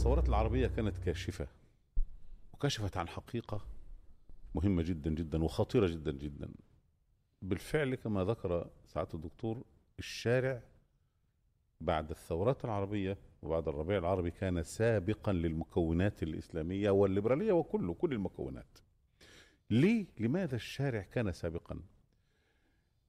الثورات 0.00 0.28
العربية 0.28 0.66
كانت 0.66 0.98
كاشفة 0.98 1.48
وكشفت 2.52 2.96
عن 2.96 3.08
حقيقة 3.08 3.60
مهمة 4.54 4.82
جدا 4.82 5.10
جدا 5.10 5.44
وخطيرة 5.44 5.86
جدا 5.86 6.12
جدا 6.12 6.50
بالفعل 7.42 7.94
كما 7.94 8.24
ذكر 8.24 8.70
سعادة 8.86 9.14
الدكتور 9.14 9.64
الشارع 9.98 10.62
بعد 11.80 12.10
الثورات 12.10 12.64
العربية 12.64 13.18
وبعد 13.42 13.68
الربيع 13.68 13.98
العربي 13.98 14.30
كان 14.30 14.62
سابقا 14.62 15.32
للمكونات 15.32 16.22
الإسلامية 16.22 16.90
والليبرالية 16.90 17.52
وكله 17.52 17.94
كل 17.94 18.12
المكونات 18.12 18.78
ليه؟ 19.70 20.06
لماذا 20.18 20.56
الشارع 20.56 21.02
كان 21.02 21.32
سابقا؟ 21.32 21.80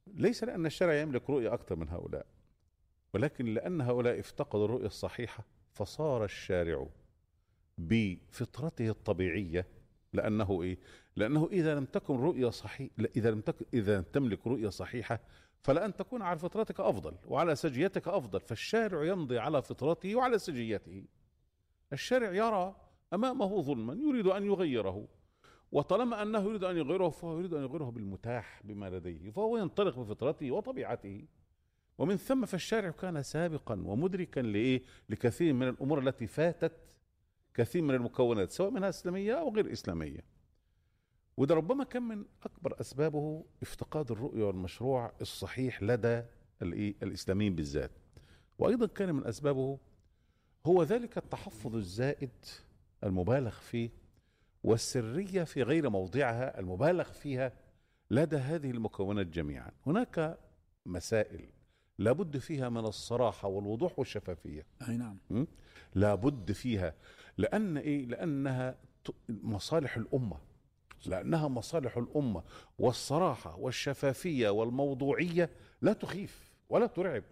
ليس 0.07 0.43
لأن 0.43 0.65
الشارع 0.65 0.93
يملك 0.93 1.29
رؤية 1.29 1.53
أكثر 1.53 1.75
من 1.75 1.89
هؤلاء 1.89 2.25
ولكن 3.13 3.45
لأن 3.45 3.81
هؤلاء 3.81 4.19
افتقدوا 4.19 4.65
الرؤية 4.65 4.85
الصحيحة 4.85 5.60
فصار 5.73 6.23
الشارع 6.23 6.87
بفطرته 7.77 8.89
الطبيعية 8.89 9.67
لأنه 10.13 10.61
إيه؟ 10.63 10.79
لأنه 11.15 11.49
إذا 11.51 11.75
لم 11.75 11.85
تكن 11.85 12.15
رؤية 12.15 12.49
صحيح 12.49 12.89
إذا 13.15 13.31
لم 13.31 13.41
تكن 13.41 13.65
إذا 13.73 13.97
لم 13.97 14.03
تملك 14.03 14.47
رؤية 14.47 14.69
صحيحة 14.69 15.19
فلأن 15.61 15.95
تكون 15.95 16.21
على 16.21 16.39
فطرتك 16.39 16.79
أفضل 16.79 17.15
وعلى 17.25 17.55
سجيتك 17.55 18.07
أفضل 18.07 18.39
فالشارع 18.39 19.05
يمضي 19.05 19.39
على 19.39 19.61
فطرته 19.61 20.15
وعلى 20.15 20.39
سجيته. 20.39 21.05
الشارع 21.93 22.31
يرى 22.33 22.75
أمامه 23.13 23.61
ظلما 23.61 23.93
يريد 23.93 24.27
أن 24.27 24.45
يغيره. 24.45 25.07
وطالما 25.71 26.21
أنه 26.21 26.39
يريد 26.39 26.63
أن 26.63 26.77
يغيره 26.77 27.09
فهو 27.09 27.39
يريد 27.39 27.53
أن 27.53 27.63
يغيره 27.63 27.91
بالمتاح 27.91 28.61
بما 28.63 28.89
لديه 28.89 29.29
فهو 29.29 29.57
ينطلق 29.57 29.99
بفطرته 29.99 30.51
وطبيعته. 30.51 31.27
ومن 32.01 32.17
ثم 32.17 32.45
فالشارع 32.45 32.91
كان 32.91 33.23
سابقا 33.23 33.81
ومدركا 33.85 34.39
لإيه؟ 34.39 34.83
لكثير 35.09 35.53
من 35.53 35.67
الأمور 35.67 35.99
التي 35.99 36.27
فاتت 36.27 36.95
كثير 37.53 37.81
من 37.81 37.95
المكونات 37.95 38.51
سواء 38.51 38.69
منها 38.69 38.89
إسلامية 38.89 39.33
أو 39.33 39.55
غير 39.55 39.71
إسلامية. 39.71 40.19
وده 41.37 41.55
ربما 41.55 41.83
كان 41.83 42.03
من 42.03 42.25
أكبر 42.43 42.81
أسبابه 42.81 43.45
افتقاد 43.61 44.11
الرؤية 44.11 44.43
والمشروع 44.43 45.13
الصحيح 45.21 45.83
لدى 45.83 46.23
الإسلاميين 47.03 47.55
بالذات. 47.55 47.91
وأيضا 48.59 48.87
كان 48.87 49.15
من 49.15 49.25
أسبابه 49.25 49.79
هو 50.65 50.83
ذلك 50.83 51.17
التحفظ 51.17 51.75
الزائد 51.75 52.45
المبالغ 53.03 53.51
فيه 53.59 53.89
والسرية 54.63 55.43
في 55.43 55.63
غير 55.63 55.89
موضعها 55.89 56.59
المبالغ 56.59 57.11
فيها 57.11 57.53
لدى 58.11 58.37
هذه 58.37 58.71
المكونات 58.71 59.27
جميعا. 59.27 59.71
هناك 59.85 60.39
مسائل 60.85 61.60
لابد 62.01 62.37
فيها 62.37 62.69
من 62.69 62.85
الصراحة 62.85 63.47
والوضوح 63.47 63.99
والشفافية. 63.99 64.65
أي 64.89 64.97
نعم? 64.97 65.17
لابد 65.95 66.51
فيها 66.51 66.93
لأن 67.37 67.77
إيه؟ 67.77 68.05
لأنها 68.05 68.75
ت- 69.05 69.11
مصالح 69.29 69.97
الأمة. 69.97 70.37
لأنها 71.05 71.47
مصالح 71.47 71.97
الأمة 71.97 72.43
والصراحة 72.79 73.55
والشفافية 73.59 74.49
والموضوعية 74.49 75.49
لا 75.81 75.93
تخيف 75.93 76.51
ولا 76.69 76.87
ترعب. 76.87 77.23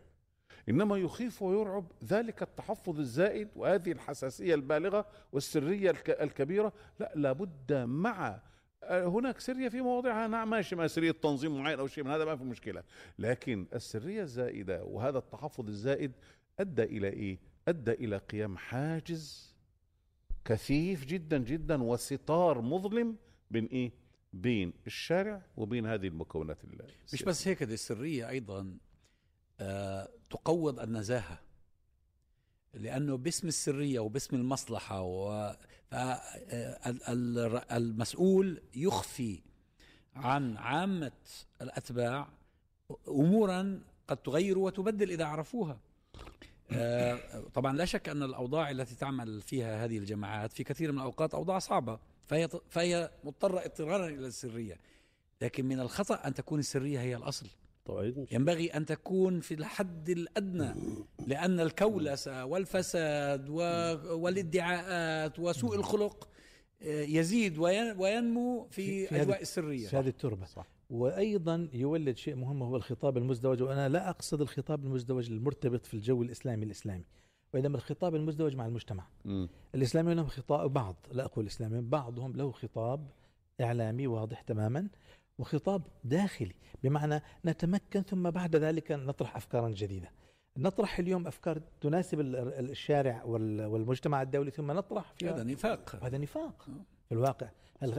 إنما 0.70 0.98
يخيف 0.98 1.42
ويرعب 1.42 1.86
ذلك 2.04 2.42
التحفظ 2.42 3.00
الزائد 3.00 3.48
وهذه 3.56 3.92
الحساسية 3.92 4.56
البالغة 4.56 5.06
والسرية 5.32 5.90
الك- 5.92 6.22
الكبيرة. 6.22 6.74
لا 7.00 7.12
لابد 7.16 7.74
مع 7.74 8.40
هناك 8.84 9.40
سرية 9.40 9.70
في 9.70 9.82
مواضعها 9.82 10.28
نعم 10.28 10.50
ماشي 10.50 10.76
ما 10.76 10.88
سرية 10.88 11.12
تنظيم 11.12 11.58
معين 11.62 11.80
أو 11.80 11.88
شيء 11.88 12.04
من 12.04 12.12
هذا 12.12 12.26
ما 12.26 12.36
في 12.36 12.44
مشكلة. 12.44 12.84
لكن 13.20 13.66
السرية 13.76 14.22
الزائدة 14.22 14.84
وهذا 14.84 15.18
التحفظ 15.18 15.68
الزائد 15.68 16.12
أدى 16.60 16.84
إلى 16.84 17.08
إيه؟ 17.08 17.40
أدى 17.68 17.92
إلى 17.92 18.18
قيام 18.18 18.58
حاجز 18.58 19.56
كثيف 20.46 21.06
جدا 21.06 21.38
جدا 21.38 21.84
وستار 21.84 22.62
مظلم 22.62 23.16
بين 23.52 23.66
إيه؟ 23.66 23.92
بين 24.34 24.74
الشارع 24.88 25.42
وبين 25.58 25.86
هذه 25.86 26.08
المكونات 26.08 26.64
ال- 26.64 26.88
مش 27.14 27.24
بس 27.24 27.48
هيك 27.48 27.64
دي 27.64 27.74
السرية 27.74 28.30
أيضا 28.30 28.78
آه 29.60 30.10
تقوض 30.30 30.80
النزاهة. 30.80 31.40
لأنه 32.74 33.18
باسم 33.18 33.48
السرية 33.48 34.00
وباسم 34.00 34.36
المصلحة 34.36 35.02
و 35.02 35.54
ف- 35.92 35.96
آه، 35.96 36.90
ال- 36.90 37.04
ال- 37.04 37.72
المسؤول 37.72 38.62
يخفي 38.76 39.40
عن 40.16 40.58
عامة 40.58 41.12
الأتباع 41.62 42.28
أمورا 43.08 43.82
قد 44.08 44.18
تغير 44.18 44.58
وتبدل 44.58 45.12
إذا 45.12 45.26
عرفوها. 45.26 45.80
آه، 46.72 47.20
طبعا 47.54 47.78
لا 47.78 47.86
شك 47.86 48.10
أن 48.10 48.24
الأوضاع 48.24 48.72
التي 48.72 48.96
تعمل 48.96 49.42
فيها 49.42 49.86
هذه 49.86 49.98
الجماعات 49.98 50.54
في 50.54 50.64
كثير 50.64 50.92
من 50.92 50.98
الأوقات 50.98 51.34
أوضاع 51.34 51.60
صعبة 51.60 52.00
فهي, 52.26 52.50
فهي 52.70 53.12
مضطرة 53.24 53.60
اضطرارا 53.66 54.08
إلى 54.08 54.28
السرية. 54.28 54.78
لكن 55.42 55.66
من 55.66 55.80
الخطأ 55.80 56.16
أن 56.16 56.34
تكون 56.34 56.60
السرية 56.60 57.00
هي 57.02 57.16
الأصل. 57.16 57.48
طبعا 57.90 58.26
ينبغي 58.32 58.68
أن 58.68 58.86
تكون 58.86 59.40
في 59.40 59.54
الحد 59.54 60.10
الأدنى 60.10 60.74
لأن 61.28 61.60
الكولسة 61.60 62.46
والفساد 62.46 63.50
والادعاءات 64.40 65.40
وسوء 65.40 65.76
الخلق 65.76 66.28
آه، 66.84 67.02
يزيد 67.04 67.58
وين- 67.58 67.98
وينمو 67.98 68.68
في, 68.72 69.08
في- 69.08 69.16
أجواء 69.22 69.38
هذه- 69.38 69.42
السرية 69.42 69.88
في 69.88 69.98
هذه 69.98 70.08
التربة. 70.08 70.46
صح. 70.46 70.68
وأيضا 70.90 71.70
يولد 71.74 72.18
شيء 72.18 72.36
مهم 72.36 72.64
هو 72.64 72.76
الخطاب 72.76 73.18
المزدوج 73.18 73.62
وأنا 73.64 73.90
لا 73.90 74.10
أقصد 74.10 74.42
الخطاب 74.42 74.86
المزدوج 74.86 75.32
المرتبط 75.32 75.86
في 75.86 75.94
الجو 75.94 76.22
الإسلامي 76.24 76.66
الإسلامي 76.66 77.06
وإنما 77.54 77.76
الخطاب 77.78 78.16
المزدوج 78.16 78.56
مع 78.56 78.66
المجتمع. 78.66 79.08
مم. 79.26 79.50
الإسلاميون 79.76 80.16
لهم 80.18 80.28
خطاب 80.28 80.74
بعض 80.74 80.96
لا 81.12 81.26
أقول 81.26 81.46
الإسلاميون 81.46 81.90
بعضهم 81.90 82.34
له 82.36 82.52
خطاب 82.52 83.08
إعلامي 83.62 84.08
واضح 84.08 84.42
تماما. 84.42 84.88
وخطاب 85.40 85.82
داخلي 86.04 86.54
بمعنى 86.84 87.22
نتمكن 87.46 88.02
ثم 88.02 88.30
بعد 88.30 88.56
ذلك 88.56 88.92
نطرح 88.92 89.36
أفكارا 89.36 89.70
جديدة. 89.70 90.12
نطرح 90.58 91.00
اليوم 91.00 91.28
أفكار 91.28 91.62
تناسب 91.82 92.20
ال- 92.20 92.36
ال- 92.36 92.70
الشارع 92.70 93.24
وال- 93.24 93.66
والمجتمع 93.66 94.22
الدولي 94.22 94.52
ثم 94.52 94.72
نطرح 94.72 95.14
فيها 95.14 95.34
هذا 95.36 95.44
نفاق. 95.44 96.04
هذا 96.04 96.18
نفاق 96.18 96.66
في 97.06 97.12
الواقع. 97.12 97.50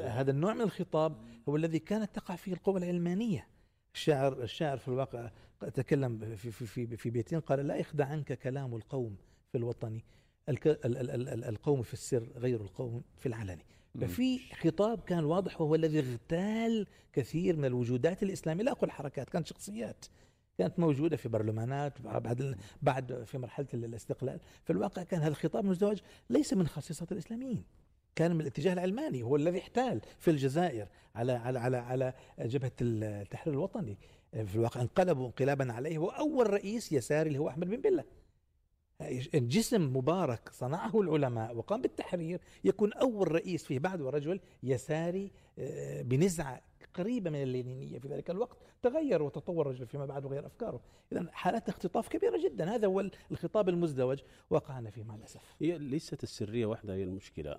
هذا 0.03 0.31
النوع 0.31 0.55
من 0.55 0.61
الخطاب 0.61 1.17
هو 1.49 1.57
الذي 1.57 1.79
كانت 1.79 2.15
تقع 2.15 2.37
فيه 2.37 2.53
القوى 2.53 2.79
العلمانية؟ 2.79 3.47
الشاعر 3.95 4.43
الشاعر 4.43 4.79
في 4.79 4.89
الواقع 4.89 5.31
تكلم 5.75 6.19
في 6.37 6.51
في 6.51 6.67
في, 6.67 6.97
في 6.97 7.11
بيتين 7.11 7.41
قال 7.41 7.67
لا 7.67 7.77
يخدع 7.77 8.07
عنك 8.07 8.33
كلام 8.33 8.75
القوم 8.75 9.17
في 9.53 9.59
الوطن 9.59 10.01
الك 10.49 10.67
ال 10.67 10.79
ال 10.97 11.11
ال 11.11 11.29
ال 11.29 11.45
القوم 11.45 11.83
في 11.83 11.93
السر 11.93 12.29
غير 12.37 12.61
القوم 12.61 13.03
في 13.19 13.27
العلن. 13.27 13.59
ففي 14.01 14.41
خطاب 14.55 15.01
كان 15.01 15.25
واضح 15.25 15.61
وهو 15.61 15.75
الذي 15.75 15.99
اغتال 15.99 16.87
كثير 17.13 17.57
من 17.57 17.65
الوجودات 17.65 18.23
الإسلامية 18.23 18.65
لا 18.65 18.73
أقول 18.73 18.91
حركات 18.91 19.31
كانت 19.31 19.47
شخصيات 19.47 20.07
كانت 20.59 20.79
موجودة 20.79 21.17
في 21.17 21.29
برلمانات 21.29 22.01
بعد 22.01 22.57
بعد 22.83 23.25
في 23.27 23.39
مرحلة 23.39 23.67
الاستقلال. 23.75 24.41
في 24.65 24.73
الواقع 24.73 25.03
كان 25.03 25.21
هذا 25.21 25.29
الخطاب 25.29 25.65
المزدوج 25.65 26.01
ليس 26.31 26.53
من 26.53 26.67
خصيصة 26.67 27.07
الإسلاميين 27.13 27.65
كان 28.17 28.35
من 28.35 28.41
الاتجاه 28.41 28.73
العلماني 28.73 29.23
هو 29.23 29.37
الذي 29.37 29.59
احتال 29.59 30.01
في 30.19 30.31
الجزائر 30.31 30.89
على 31.15 31.33
على 31.33 31.59
على 31.59 31.77
على 31.77 32.15
جبهة 32.39 32.73
التحرير 32.81 33.55
الوطني. 33.55 33.99
في 34.33 34.57
الواقع 34.57 34.81
انقلبوا 34.81 35.27
انقلابا 35.27 35.73
عليه 35.73 35.99
هو 35.99 36.09
اول 36.09 36.51
رئيس 36.51 36.93
يساري 36.93 37.29
اللي 37.29 37.39
هو 37.39 37.49
أحمد 37.49 37.69
بن 37.69 37.77
بلة. 37.77 38.05
جسم 39.35 39.97
مبارك 39.97 40.49
صنعه 40.53 41.01
العلماء 41.01 41.57
وقام 41.57 41.83
بالتحرير 41.83 42.41
يكون 42.65 42.93
أول 42.93 43.33
رئيس 43.33 43.65
فيه 43.65 43.79
بعد 43.79 44.03
رجل 44.03 44.41
يساري 44.63 45.31
آه، 45.59 46.03
بنزعة 46.03 46.63
قريبة 46.95 47.31
من 47.31 47.43
اللينينية. 47.43 47.99
في 47.99 48.09
ذلك 48.09 48.31
الوقت 48.31 48.59
تغير 48.83 49.23
وتطور 49.23 49.67
الرجل 49.67 49.87
فيما 49.87 50.07
بعد 50.07 50.25
وغير 50.25 50.47
أفكاره. 50.47 50.81
اذا 51.13 51.27
حالات 51.33 51.69
اختطاف 51.69 52.09
كبيرة 52.09 52.39
جدا. 52.45 52.75
هذا 52.75 52.87
هو 52.87 53.11
الخطاب 53.31 53.69
المزدوج. 53.69 54.19
وقعنا 54.51 54.91
فيه 54.91 55.03
مع 55.03 55.15
الاسف 55.15 55.41
هي 55.61 55.79
ليست 55.79 56.23
السرية 56.23 56.67
وحدها 56.67 56.97
هي 56.97 57.03
المشكلة. 57.03 57.57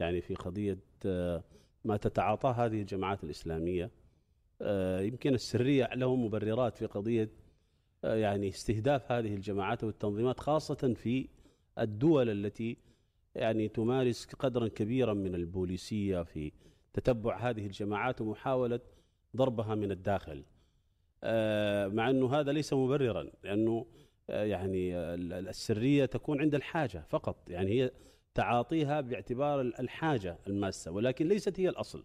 يعني 0.00 0.20
في 0.20 0.34
قضية 0.34 0.78
آه، 1.06 1.44
ما 1.84 1.96
تتعاطاه 1.96 2.52
هذه 2.52 2.80
الجماعات 2.80 3.24
الإسلامية 3.24 3.90
آه، 4.62 5.00
يمكن 5.00 5.34
السرية 5.34 5.88
لهم 5.94 6.24
مبررات 6.24 6.76
في 6.76 6.86
قضية 6.86 7.22
آه، 7.22 7.47
يعني 8.02 8.48
استهداف 8.48 9.12
هذه 9.12 9.34
الجماعات 9.34 9.84
والتنظيمات 9.84 10.40
خاصة 10.40 10.94
في 10.94 11.28
الدول 11.78 12.30
التي 12.30 12.76
يعني 13.34 13.68
تمارس 13.68 14.26
قدرا 14.26 14.68
كبيرا 14.68 15.14
من 15.14 15.34
البوليسية 15.34 16.22
في 16.22 16.52
تتبع 16.92 17.36
هذه 17.36 17.66
الجماعات 17.66 18.20
ومحاولة 18.20 18.80
ضربها 19.36 19.74
من 19.74 19.92
الداخل. 19.92 20.44
آه، 21.24 21.88
مع 21.88 22.10
إنه 22.10 22.34
هذا 22.34 22.52
ليس 22.52 22.72
مبررا 22.72 23.30
لأنه 23.44 23.86
آه، 24.30 24.44
يعني 24.44 24.96
آه، 24.96 25.14
السرية 25.14 26.04
تكون 26.04 26.40
عند 26.40 26.54
الحاجة 26.54 27.04
فقط 27.08 27.50
يعني 27.50 27.70
هي 27.70 27.90
تعاطيها 28.34 29.00
باعتبار 29.00 29.60
الحاجة 29.60 30.38
الماسة 30.46 30.90
ولكن 30.90 31.28
ليست 31.28 31.60
هي 31.60 31.68
الأصل. 31.68 32.04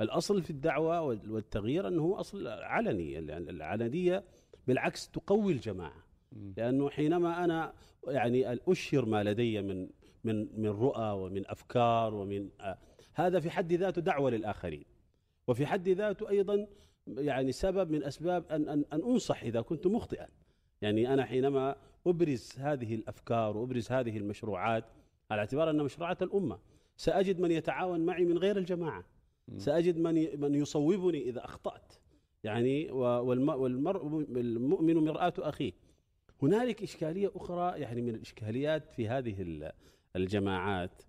الأصل 0.00 0.42
في 0.42 0.50
الدعوة 0.50 1.00
والتغيير 1.02 1.88
أنه 1.88 2.02
هو 2.02 2.14
أصل 2.14 2.46
علني 2.48 3.12
يعني 3.12 3.50
العلنية 3.50 4.24
بالعكس 4.66 5.10
تقوي 5.10 5.52
الجماعة. 5.52 6.04
لأنه 6.56 6.90
حينما 6.90 7.44
أنا 7.44 7.72
يعني 8.08 8.58
أشهر 8.68 9.06
ما 9.06 9.22
لدي 9.22 9.62
من 9.62 9.88
من 10.24 10.60
من 10.60 10.68
رؤى 10.68 11.10
ومن 11.10 11.50
أفكار 11.50 12.14
ومن 12.14 12.48
آه، 12.60 12.78
هذا 13.14 13.40
في 13.40 13.50
حد 13.50 13.72
ذاته 13.72 14.02
دعوة 14.02 14.30
للآخرين. 14.30 14.84
وفي 15.46 15.66
حد 15.66 15.88
ذاته 15.88 16.28
أيضا 16.28 16.66
يعني 17.06 17.52
سبب 17.52 17.90
من 17.90 18.04
أسباب 18.04 18.44
أن 18.50 18.68
أن, 18.68 18.84
أن 18.92 19.02
أنصح 19.02 19.42
إذا 19.42 19.60
كنت 19.60 19.86
مخطئا. 19.86 20.28
يعني 20.82 21.14
أنا 21.14 21.24
حينما 21.24 21.76
أبرز 22.06 22.52
هذه 22.58 22.94
الأفكار 22.94 23.56
وأبرز 23.56 23.92
هذه 23.92 24.16
المشروعات 24.16 24.84
على 25.30 25.40
اعتبار 25.40 25.70
ان 25.70 25.76
مشروعات 25.82 26.22
الأمة 26.22 26.58
سأجد 26.96 27.40
من 27.40 27.50
يتعاون 27.50 28.00
معي 28.00 28.24
من 28.24 28.38
غير 28.38 28.56
الجماعة. 28.58 29.04
سأجد 29.56 29.98
من 29.98 30.40
من 30.40 30.54
يصوبني 30.54 31.22
إذا 31.28 31.44
أخطأت. 31.44 31.92
يعني 32.44 32.90
والمرء 32.90 34.06
المؤمن 34.36 34.94
مرآة 34.96 35.32
أخيه. 35.38 35.72
هنالك 36.42 36.82
إشكالية 36.82 37.30
أخرى 37.36 37.80
يعني 37.80 38.02
من 38.02 38.14
الإشكاليات 38.14 38.92
في 38.92 39.08
هذه 39.08 39.42
ال- 39.42 39.72
الجماعات 40.16 41.02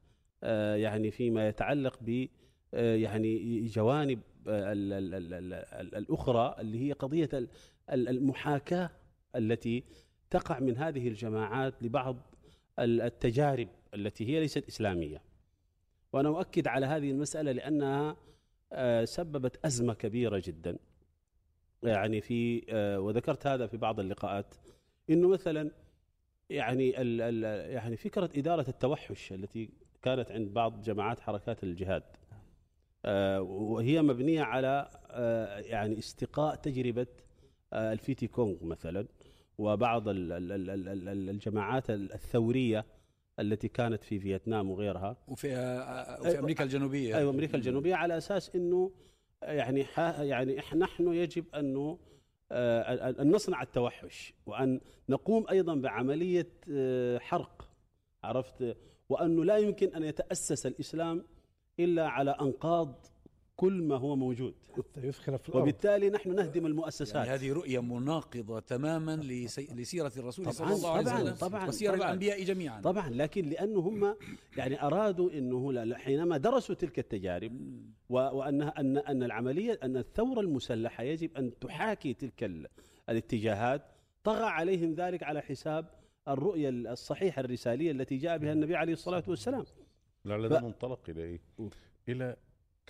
آه، 0.43 0.75
يعني 0.75 1.11
فيما 1.11 1.47
يتعلق 1.47 1.97
ب 2.01 2.27
آه، 2.73 2.95
يعني 2.95 3.61
جوانب 3.65 4.19
آه، 4.47 4.71
ال- 4.73 4.93
ال- 4.93 5.13
ال- 5.15 5.33
ال- 5.33 5.53
ال- 5.53 5.95
الأخرى 5.95 6.55
اللي 6.59 6.87
هي 6.87 6.91
قضية 6.91 7.29
ال- 7.33 7.47
ال- 7.91 8.09
المحاكاة 8.09 8.89
التي 9.35 9.83
تقع 10.29 10.59
من 10.59 10.77
هذه 10.77 11.07
الجماعات 11.07 11.83
لبعض 11.83 12.17
ال- 12.79 13.01
التجارب 13.01 13.67
التي 13.93 14.27
هي 14.29 14.39
ليست 14.39 14.67
إسلامية. 14.67 15.21
وأنا 16.13 16.29
أؤكد 16.29 16.67
على 16.67 16.85
هذه 16.85 17.11
المسألة 17.11 17.51
لأنها 17.51 18.17
آه، 18.73 19.05
سببت 19.05 19.65
أزمة 19.65 19.93
كبيرة 19.93 20.41
جدا. 20.45 20.77
يعني 21.83 22.21
في 22.21 22.65
آه، 22.69 22.99
وذكرت 22.99 23.47
هذا 23.47 23.67
في 23.67 23.77
بعض 23.77 23.99
اللقاءات 23.99 24.55
إنه 25.09 25.27
مثلا 25.27 25.71
يعني 26.49 27.01
ال 27.01 27.21
ال 27.21 27.71
يعني 27.71 27.97
فكرة 27.97 28.29
إدارة 28.35 28.65
التوحش 28.69 29.33
التي 29.33 29.69
كانت 30.01 30.31
عند 30.31 30.53
بعض 30.53 30.81
جماعات 30.81 31.19
حركات 31.19 31.63
الجهاد 31.63 32.03
آه، 33.05 33.41
وهي 33.41 34.01
مبنية 34.01 34.41
على 34.41 34.89
آه، 35.09 35.59
يعني 35.59 35.99
استقاء 35.99 36.55
تجربة 36.55 37.07
الفيتي 37.73 38.27
كونغ 38.27 38.65
مثلا 38.65 39.07
وبعض 39.57 40.07
ال- 40.07 40.31
ال- 40.31 40.51
ال- 40.51 40.69
ال- 40.69 41.09
ال- 41.09 41.29
الجماعات 41.29 41.89
الثورية 41.89 42.85
التي 43.39 43.67
كانت 43.67 44.03
في 44.03 44.19
فيتنام 44.19 44.71
وغيرها 44.71 45.17
وفي 45.27 45.47
وفي 46.19 46.27
أيوة. 46.27 46.39
أمريكا 46.39 46.63
الجنوبية 46.63 47.17
أيوه 47.17 47.31
أمريكا 47.31 47.57
الجنوبية 47.57 47.95
على 47.95 48.17
أساس 48.17 48.55
إنه 48.55 48.91
يعني 49.53 49.85
يعني 50.19 50.61
نحن 50.75 51.13
يجب 51.13 51.55
انه 51.55 51.99
آه، 52.51 53.09
أن 53.21 53.31
نصنع 53.31 53.61
التوحش 53.61 54.33
وأن 54.45 54.81
نقوم 55.09 55.45
أيضا 55.49 55.75
بعملية 55.75 56.49
آه، 56.71 57.17
حرق 57.17 57.69
عرفت؟ 58.23 58.77
وانه 59.09 59.45
لا 59.45 59.57
يمكن 59.57 59.95
أن 59.95 60.03
يتأسس 60.03 60.65
الإسلام 60.65 61.25
إلا 61.79 62.07
على 62.07 62.31
أنقاض 62.31 63.05
كل 63.55 63.81
ما 63.83 63.95
هو 63.97 64.15
موجود 64.15 64.53
يثخن 64.97 65.37
في 65.37 65.49
الأرض 65.49 65.61
وبالتالي 65.63 66.09
نحن 66.09 66.35
نهدم 66.35 66.65
المؤسسات 66.65 67.15
يعني 67.15 67.29
هذه 67.29 67.53
رؤية 67.53 67.79
مناقضة 67.81 68.59
تماما 68.59 69.15
لسي... 69.15 69.67
لسيرة 69.75 70.11
الرسول 70.17 70.45
طبعاً، 70.45 70.53
صلى 70.53 70.73
الله 70.75 70.91
عليه 70.91 71.03
طبعاً، 71.05 71.21
وسلم 71.21 71.35
طبعاً، 71.35 71.67
وسير 71.67 71.89
طبعاً. 71.95 72.05
الأنبياء 72.07 72.43
جميعا 72.43 72.81
طبعا 72.81 73.09
لكن 73.09 73.45
لأنه 73.49 73.79
هم 73.79 74.15
يعني 74.57 74.81
أرادوا 74.81 75.31
إنه 75.31 75.73
لا- 75.73 75.97
حينما 75.97 76.37
درسوا 76.37 76.75
تلك 76.75 76.99
التجارب. 76.99 77.51
و- 78.09 78.15
وأنها 78.17 78.73
أن 78.79 78.97
أن 78.97 79.23
العملية 79.23 79.79
أن 79.83 79.97
الثورة 79.97 80.39
المسلحة 80.39 81.03
يجب 81.03 81.37
أن 81.37 81.59
تحاكي 81.59 82.13
تلك 82.13 82.43
ال- 82.43 82.67
الاتجاهات 83.09 83.81
طغى 84.23 84.43
عليهم 84.45 84.93
ذلك 84.93 85.23
على 85.23 85.41
حساب 85.41 85.85
الرؤية 86.27 86.69
الصحيحة 86.69 87.39
الرسالية 87.39 87.91
التي 87.91 88.17
جاء 88.17 88.37
بها 88.37 88.53
النبي 88.53 88.75
عليه 88.75 88.93
الصلاة 88.93 89.23
والسلام 89.27 89.63
لعل 90.25 90.49
ف- 90.49 90.53
ده 90.53 90.61
منطلق 90.61 90.99
إلى 91.09 91.23
إيه؟ 91.23 91.41
م. 91.59 91.69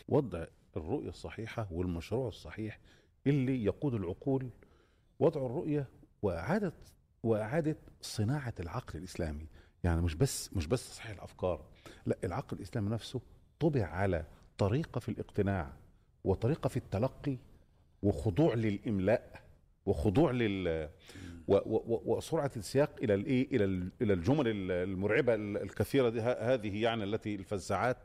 وضع 0.08 0.46
الرؤية 0.78 1.10
الصحيحة 1.10 1.68
والمشروع 1.72 2.28
الصحيح 2.28 2.80
اللي 3.28 3.64
يقود 3.64 3.94
العقول 3.94 4.50
وضع 5.20 5.46
الرؤية 5.46 5.88
واعاده 6.22 6.74
وإعادة 7.24 7.78
صناعة 8.02 8.54
العقل 8.60 9.00
الإسلامي. 9.00 9.48
يعني 9.84 10.02
مش 10.02 10.16
بس 10.16 10.54
مش 10.54 10.68
بس 10.68 10.90
تصحيح 10.90 11.12
الأفكار 11.12 11.66
لا 12.06 12.18
العقل 12.24 12.58
الإسلامي 12.58 12.90
نفسه 12.90 13.22
طبع 13.60 13.86
على 13.86 14.26
طريقة 14.58 15.00
في 15.00 15.10
الاقتناع 15.10 15.74
وطريقة 16.24 16.68
في 16.68 16.78
التلقي 16.78 17.38
وخضوع 18.04 18.54
للإملاء 18.54 19.42
وخضوع 19.86 20.32
لل 20.32 20.90
وسرعة 21.48 22.52
السياق 22.58 22.96
إلى 23.04 23.14
الإيه؟ 23.14 23.56
إلى 23.56 23.64
ال- 23.66 23.92
إلى 24.02 24.14
الجمل 24.14 24.48
ال- 24.48 24.72
المرعبة 24.72 25.34
ال- 25.36 25.58
الكثيرة 25.58 26.22
هذه 26.54 26.82
يعني 26.82 27.04
التي 27.04 27.36
الفزاعات 27.36 27.98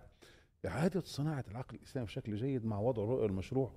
إعادة 0.66 1.00
صناعة 1.00 1.44
العقل 1.50 1.76
الإسلامي 1.76 2.06
بشكل 2.06 2.34
جيد 2.36 2.64
مع 2.66 2.78
وضع 2.78 3.02
رؤية 3.04 3.26
المشروع 3.26 3.72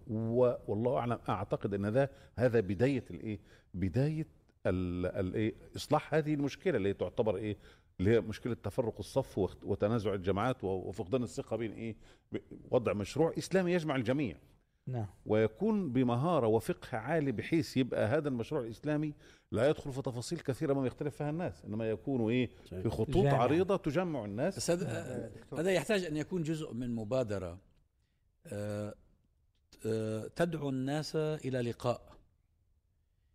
والله 0.67 0.97
أعلم 0.97 1.19
أعتقد 1.29 1.73
إن 1.73 1.91
ده 1.93 2.11
هذا 2.35 2.59
بداية 2.59 3.03
الإيه؟ 3.11 3.39
بداية 3.73 4.27
ال- 4.65 5.05
الإيه؟ 5.05 5.53
إصلاح 5.75 6.13
هذه 6.13 6.33
المشكلة 6.33 6.77
اللي 6.77 6.93
تعتبر 6.93 7.35
إيه؟ 7.37 7.57
اللي 7.99 8.11
هي 8.15 8.21
مشكلة 8.21 8.53
تفرق 8.53 8.95
الصف 8.99 9.37
وتنازع 9.63 10.13
الجماعات 10.13 10.63
وفقدان 10.63 11.23
الثقة 11.23 11.57
بين 11.57 11.71
إيه؟ 11.71 11.95
وضع 12.71 12.93
مشروع 12.93 13.33
إسلامي 13.37 13.71
يجمع 13.73 13.95
الجميع. 13.95 14.37
نعم. 14.87 15.05
ويكون 15.25 15.93
بمهارة 15.93 16.47
وفقه 16.47 16.97
عالي 16.97 17.31
بحيث 17.31 17.77
يبقى 17.77 18.05
هذا 18.05 18.29
المشروع 18.29 18.61
الإسلامي 18.61 19.13
لا 19.51 19.69
يدخل 19.69 19.91
في 19.91 20.01
تفاصيل 20.01 20.39
كثيرة 20.39 20.73
ما 20.73 20.87
يختلف 20.87 21.15
فيها 21.15 21.29
الناس 21.29 21.65
إنما 21.65 21.89
يكون 21.89 22.31
إيه 22.31 22.49
في 22.69 22.89
خطوط 22.89 23.23
جامع. 23.23 23.37
عريضة 23.37 23.77
تجمع 23.77 24.25
الناس. 24.25 24.55
بس 24.55 24.71
هذا 24.71 25.31
هذا 25.53 25.71
يحتاج 25.71 26.03
أن 26.03 26.17
يكون 26.17 26.43
جزء 26.43 26.73
من 26.73 26.95
مبادرة. 26.95 27.59
آه، 28.47 28.95
آه، 29.85 30.27
تدعو 30.35 30.69
الناس 30.69 31.15
إلى 31.15 31.61
لقاء. 31.61 32.13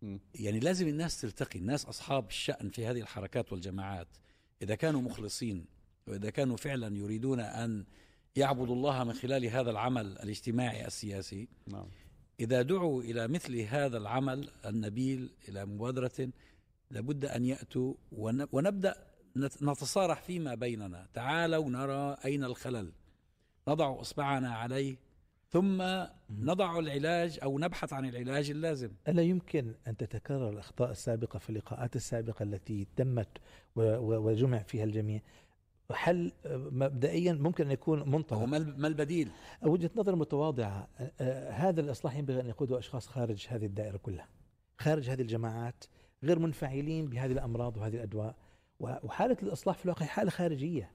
مم. 0.01 0.19
يعني 0.35 0.59
لازم 0.59 0.87
الناس 0.87 1.21
تلتقي 1.21 1.59
الناس 1.59 1.85
أصحاب 1.85 2.27
الشأن 2.27 2.69
في 2.69 2.85
هذه 2.85 3.01
الحركات 3.01 3.51
والجماعات. 3.51 4.07
إذا 4.61 4.75
كانوا 4.75 5.01
مخلصين 5.01 5.65
وإذا 6.07 6.29
كانوا 6.29 6.57
فعلا 6.57 6.97
يريدون 6.97 7.39
أن 7.39 7.85
يعبدوا 8.35 8.75
الله 8.75 9.03
من 9.03 9.13
خلال 9.13 9.45
هذا 9.45 9.71
العمل 9.71 10.05
الاجتماعي 10.05 10.87
السياسي. 10.87 11.47
نعم. 11.67 11.85
إذا 12.39 12.61
دعوا 12.61 13.01
إلى 13.03 13.27
مثل 13.27 13.59
هذا 13.59 13.97
العمل 13.97 14.49
النبيل 14.65 15.29
إلى 15.49 15.65
مبادرة 15.65 16.29
لابد 16.91 17.25
أن 17.25 17.45
يأتوا 17.45 17.93
ون- 18.11 18.47
ونبدأ 18.51 18.95
نت- 19.37 19.63
نتصارح 19.63 20.21
فيما 20.21 20.55
بيننا. 20.55 21.07
تعالوا 21.13 21.69
نرى 21.69 22.17
أين 22.25 22.43
الخلل. 22.43 22.91
نضع 23.67 24.01
إصبعنا 24.01 24.49
عليه 24.55 24.95
ثم 25.51 25.83
نضع 26.29 26.79
العلاج 26.79 27.39
أو 27.43 27.59
نبحث 27.59 27.93
عن 27.93 28.05
العلاج 28.05 28.49
اللازم. 28.49 28.91
ألا 29.07 29.21
يمكن 29.21 29.75
أن 29.87 29.97
تتكرر 29.97 30.49
الأخطاء 30.49 30.91
السابقة 30.91 31.39
في 31.39 31.49
اللقاءات 31.49 31.95
السابقة 31.95 32.43
التي 32.43 32.87
تمت 32.95 33.27
وجمع 33.75 34.57
فيها 34.57 34.83
الجميع؟ 34.83 35.21
حل 35.95 36.31
آه، 36.45 36.57
مبدئيا 36.57 37.33
ممكن 37.33 37.65
أن 37.65 37.71
يكون 37.71 38.09
منطقة 38.11 38.45
ما 38.45 38.57
ال- 38.57 38.81
ما 38.81 38.87
البديل؟ 38.87 39.29
وجهة 39.61 39.91
نظر 39.95 40.15
متواضعة. 40.15 40.87
آه، 40.99 41.11
آه، 41.21 41.51
هذا 41.51 41.81
الإصلاح 41.81 42.15
ينبغي 42.15 42.41
أن 42.41 42.47
يقوده 42.49 42.79
أشخاص 42.79 43.07
خارج 43.07 43.45
هذه 43.49 43.65
الدائرة 43.65 43.97
كلها 43.97 44.27
خارج 44.77 45.09
هذه 45.09 45.21
الجماعات 45.21 45.83
غير 46.23 46.39
منفعلين 46.39 47.05
بهذه 47.09 47.31
الأمراض 47.31 47.77
وهذه 47.77 47.95
الأدواء. 47.95 48.35
و- 48.79 48.95
وحالة 49.03 49.37
الإصلاح 49.43 49.77
في 49.77 49.85
الواقع 49.85 50.05
حالة 50.05 50.29
خارجية. 50.29 50.91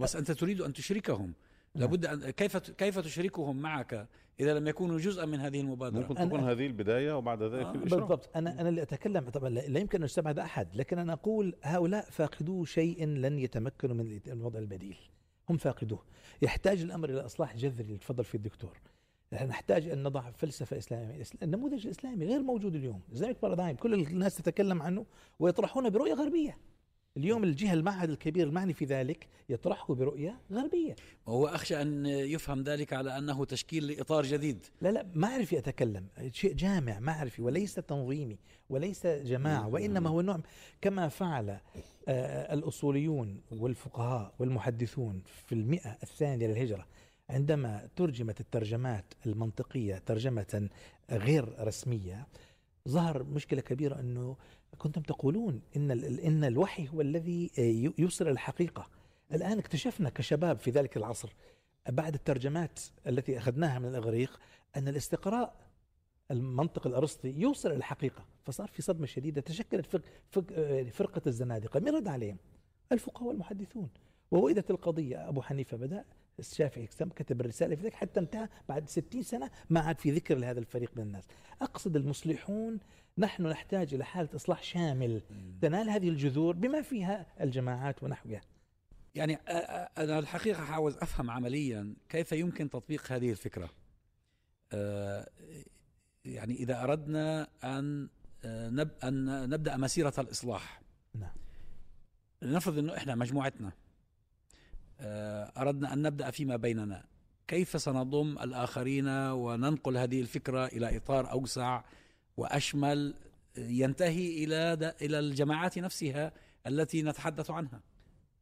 بس 0.00 0.16
أنت 0.16 0.30
تريد 0.30 0.60
أن 0.60 0.72
تشركهم. 0.72 1.32
لابد 1.74 2.06
أن 2.06 2.30
كيف 2.30 2.56
كيف 2.56 2.98
تشركهم 2.98 3.62
معك 3.62 4.08
إذا 4.40 4.58
لم 4.58 4.68
يكونوا 4.68 4.98
جزءا 4.98 5.24
من 5.24 5.40
هذه 5.40 5.60
المبادرة؟ 5.60 6.00
ممكن 6.00 6.14
أنا- 6.16 6.20
تكون 6.28 6.40
هذه 6.40 6.66
البداية 6.66 7.12
وبعد 7.16 7.42
ذلك 7.42 7.66
آه، 7.66 7.70
الاشراف 7.74 8.00
بالضبط. 8.00 8.30
أنا 8.36 8.60
أنا 8.60 8.68
اللي 8.68 8.82
أتكلم 8.82 9.30
طبعا 9.30 9.48
لا 9.48 9.60
لا 9.60 9.80
يمكن 9.80 9.98
أن 9.98 10.04
يستبعد 10.04 10.38
أحد 10.38 10.76
لكن 10.76 10.98
أنا 10.98 11.12
أقول 11.12 11.54
هؤلاء 11.62 12.04
فاقدو 12.10 12.64
شيء 12.64 13.06
لن 13.06 13.38
يتمكنوا 13.38 13.94
من 13.96 14.20
الوضع 14.26 14.58
البديل. 14.58 14.96
هم 15.50 15.56
فاقدوه. 15.56 16.02
يحتاج 16.42 16.82
الأمر 16.82 17.08
إلى 17.10 17.20
إصلاح 17.24 17.56
جذري. 17.56 17.86
اللي 17.86 17.98
تفضل 17.98 18.24
فيه 18.24 18.38
الدكتور. 18.38 18.80
نحتاج 19.32 19.88
أن 19.88 20.02
نضع 20.02 20.30
فلسفة 20.30 20.78
إسلامية. 20.78 21.22
النموذج 21.42 21.84
الإسلامي 21.86 22.26
غير 22.26 22.42
موجود 22.42 22.74
اليوم. 22.74 23.00
اسلامك 23.12 23.36
بارادايم 23.42 23.76
كل 23.76 23.94
الناس 23.94 24.36
تتكلم 24.36 24.82
عنه 24.82 25.06
ويطرحونه 25.38 25.88
برؤية 25.88 26.14
غربية. 26.14 26.56
اليوم 27.16 27.44
الجهة 27.44 27.74
المعهد 27.74 28.10
الكبير 28.10 28.46
المعني 28.46 28.72
في 28.72 28.84
ذلك 28.84 29.28
يطرحه 29.48 29.94
برؤية 29.94 30.40
غربية. 30.52 30.96
وهو 31.26 31.46
أخشى 31.46 31.82
أن 31.82 32.06
يفهم 32.06 32.62
ذلك 32.62 32.92
على 32.92 33.18
أنه 33.18 33.44
تشكيل 33.44 33.86
لإطار 33.86 34.24
جديد. 34.24 34.66
لا 34.80 34.88
لا 34.88 35.06
معرفي 35.14 35.58
اتكلم 35.58 36.06
شيء 36.30 36.54
جامع 36.54 36.98
معرفي 37.00 37.42
وليس 37.42 37.74
تنظيمي 37.74 38.38
وليس 38.70 39.06
جماعة 39.06 39.68
وإنما 39.68 40.10
هو 40.10 40.20
نوع 40.20 40.40
كما 40.80 41.08
فعل 41.08 41.60
آه، 42.08 42.54
الأصوليون 42.54 43.40
والفقهاء 43.50 44.34
والمحدثون 44.38 45.22
في 45.46 45.54
المئة 45.54 45.98
الثانية 46.02 46.46
للهجرة 46.46 46.86
عندما 47.30 47.88
ترجمت 47.96 48.40
الترجمات 48.40 49.04
المنطقية 49.26 49.98
ترجمة 49.98 50.68
غير 51.10 51.54
رسمية 51.60 52.26
ظهر 52.88 53.22
مشكلة 53.22 53.60
كبيرة 53.60 54.00
أنه 54.00 54.36
كنتم 54.78 55.02
تقولون 55.02 55.60
إن 55.76 55.90
ال- 55.90 56.20
إن 56.20 56.44
الوحي 56.44 56.88
هو 56.88 57.00
الذي 57.00 57.50
آه، 57.58 57.92
يوصل 58.02 58.28
الحقيقة. 58.28 58.86
الآن 59.32 59.58
اكتشفنا 59.58 60.10
كشباب 60.10 60.58
في 60.58 60.70
ذلك 60.70 60.96
العصر 60.96 61.32
بعد 61.88 62.14
الترجمات 62.14 62.80
التي 63.06 63.38
أخذناها 63.38 63.78
من 63.78 63.88
الإغريق 63.88 64.40
أن 64.76 64.88
الاستقراء 64.88 65.56
المنطق 66.30 66.86
الأرسطي 66.86 67.28
يوصل 67.28 67.68
إلى 67.68 67.76
الحقيقة. 67.76 68.24
فصار 68.44 68.68
في 68.68 68.82
صدمة 68.82 69.06
شديدة 69.06 69.40
تشكلت 69.40 69.86
فرق 69.86 70.02
فرق 70.30 70.46
فرقة 70.90 71.22
الزنادقة 71.26 71.80
من 71.80 71.88
رد 71.88 72.08
عليهم 72.08 72.36
الفقهاء 72.92 73.28
والمحدثون. 73.28 73.88
ووئدت 74.30 74.70
القضية 74.70 75.28
أبو 75.28 75.42
حنيفة 75.42 75.76
بدأ 75.76 76.04
الشافعي 76.38 76.86
كتب 76.86 77.40
الرسالة 77.40 77.76
في 77.76 77.82
ذلك 77.82 77.94
حتى 77.94 78.20
انتهى 78.20 78.48
بعد 78.68 78.88
ستين 78.88 79.22
سنة 79.22 79.50
ما 79.70 79.80
عاد 79.80 79.98
في 79.98 80.10
ذكر 80.10 80.38
لهذا 80.38 80.60
الفريق 80.60 80.90
من 80.96 81.02
الناس. 81.02 81.24
أقصد 81.62 81.96
المصلحون 81.96 82.78
نحن 83.18 83.46
نحتاج 83.46 83.94
إلى 83.94 84.04
حالة 84.04 84.28
إصلاح 84.34 84.62
شامل 84.62 85.22
تنال 85.62 85.90
هذه 85.90 86.08
الجذور 86.08 86.56
بما 86.56 86.82
فيها 86.82 87.26
الجماعات 87.40 88.02
ونحوها. 88.02 88.40
يعني 89.14 89.34
أنا 89.98 90.18
الحقيقة 90.18 90.62
عاوز 90.62 90.96
أفهم 90.96 91.30
عمليا 91.30 91.94
كيف 92.08 92.32
يمكن 92.32 92.70
تطبيق 92.70 93.12
هذه 93.12 93.30
الفكرة. 93.30 93.70
آه، 94.72 95.28
يعني 96.24 96.54
إذا 96.54 96.82
أردنا 96.82 97.48
أن 97.64 98.08
نب 98.44 98.90
أن 99.04 99.50
نبدأ 99.50 99.76
مسيرة 99.76 100.14
الإصلاح. 100.18 100.82
نعم. 101.14 101.34
لنفرض 102.42 102.78
أنه 102.78 102.96
إحنا 102.96 103.14
مجموعتنا. 103.14 103.72
أردنا 105.56 105.92
أن 105.92 106.02
نبدأ 106.02 106.30
فيما 106.30 106.56
بيننا. 106.56 107.04
كيف 107.48 107.80
سنضم 107.80 108.38
الآخرين 108.38 109.08
وننقل 109.08 109.96
هذه 109.96 110.20
الفكرة 110.20 110.66
إلى 110.66 110.96
إطار 110.96 111.30
أوسع 111.30 111.82
وأشمل 112.36 113.14
ينتهي 113.58 114.44
إلى 114.44 114.94
إلى 115.02 115.18
الجماعات 115.18 115.78
نفسها 115.78 116.32
التي 116.66 117.02
نتحدث 117.02 117.50
عنها؟ 117.50 117.80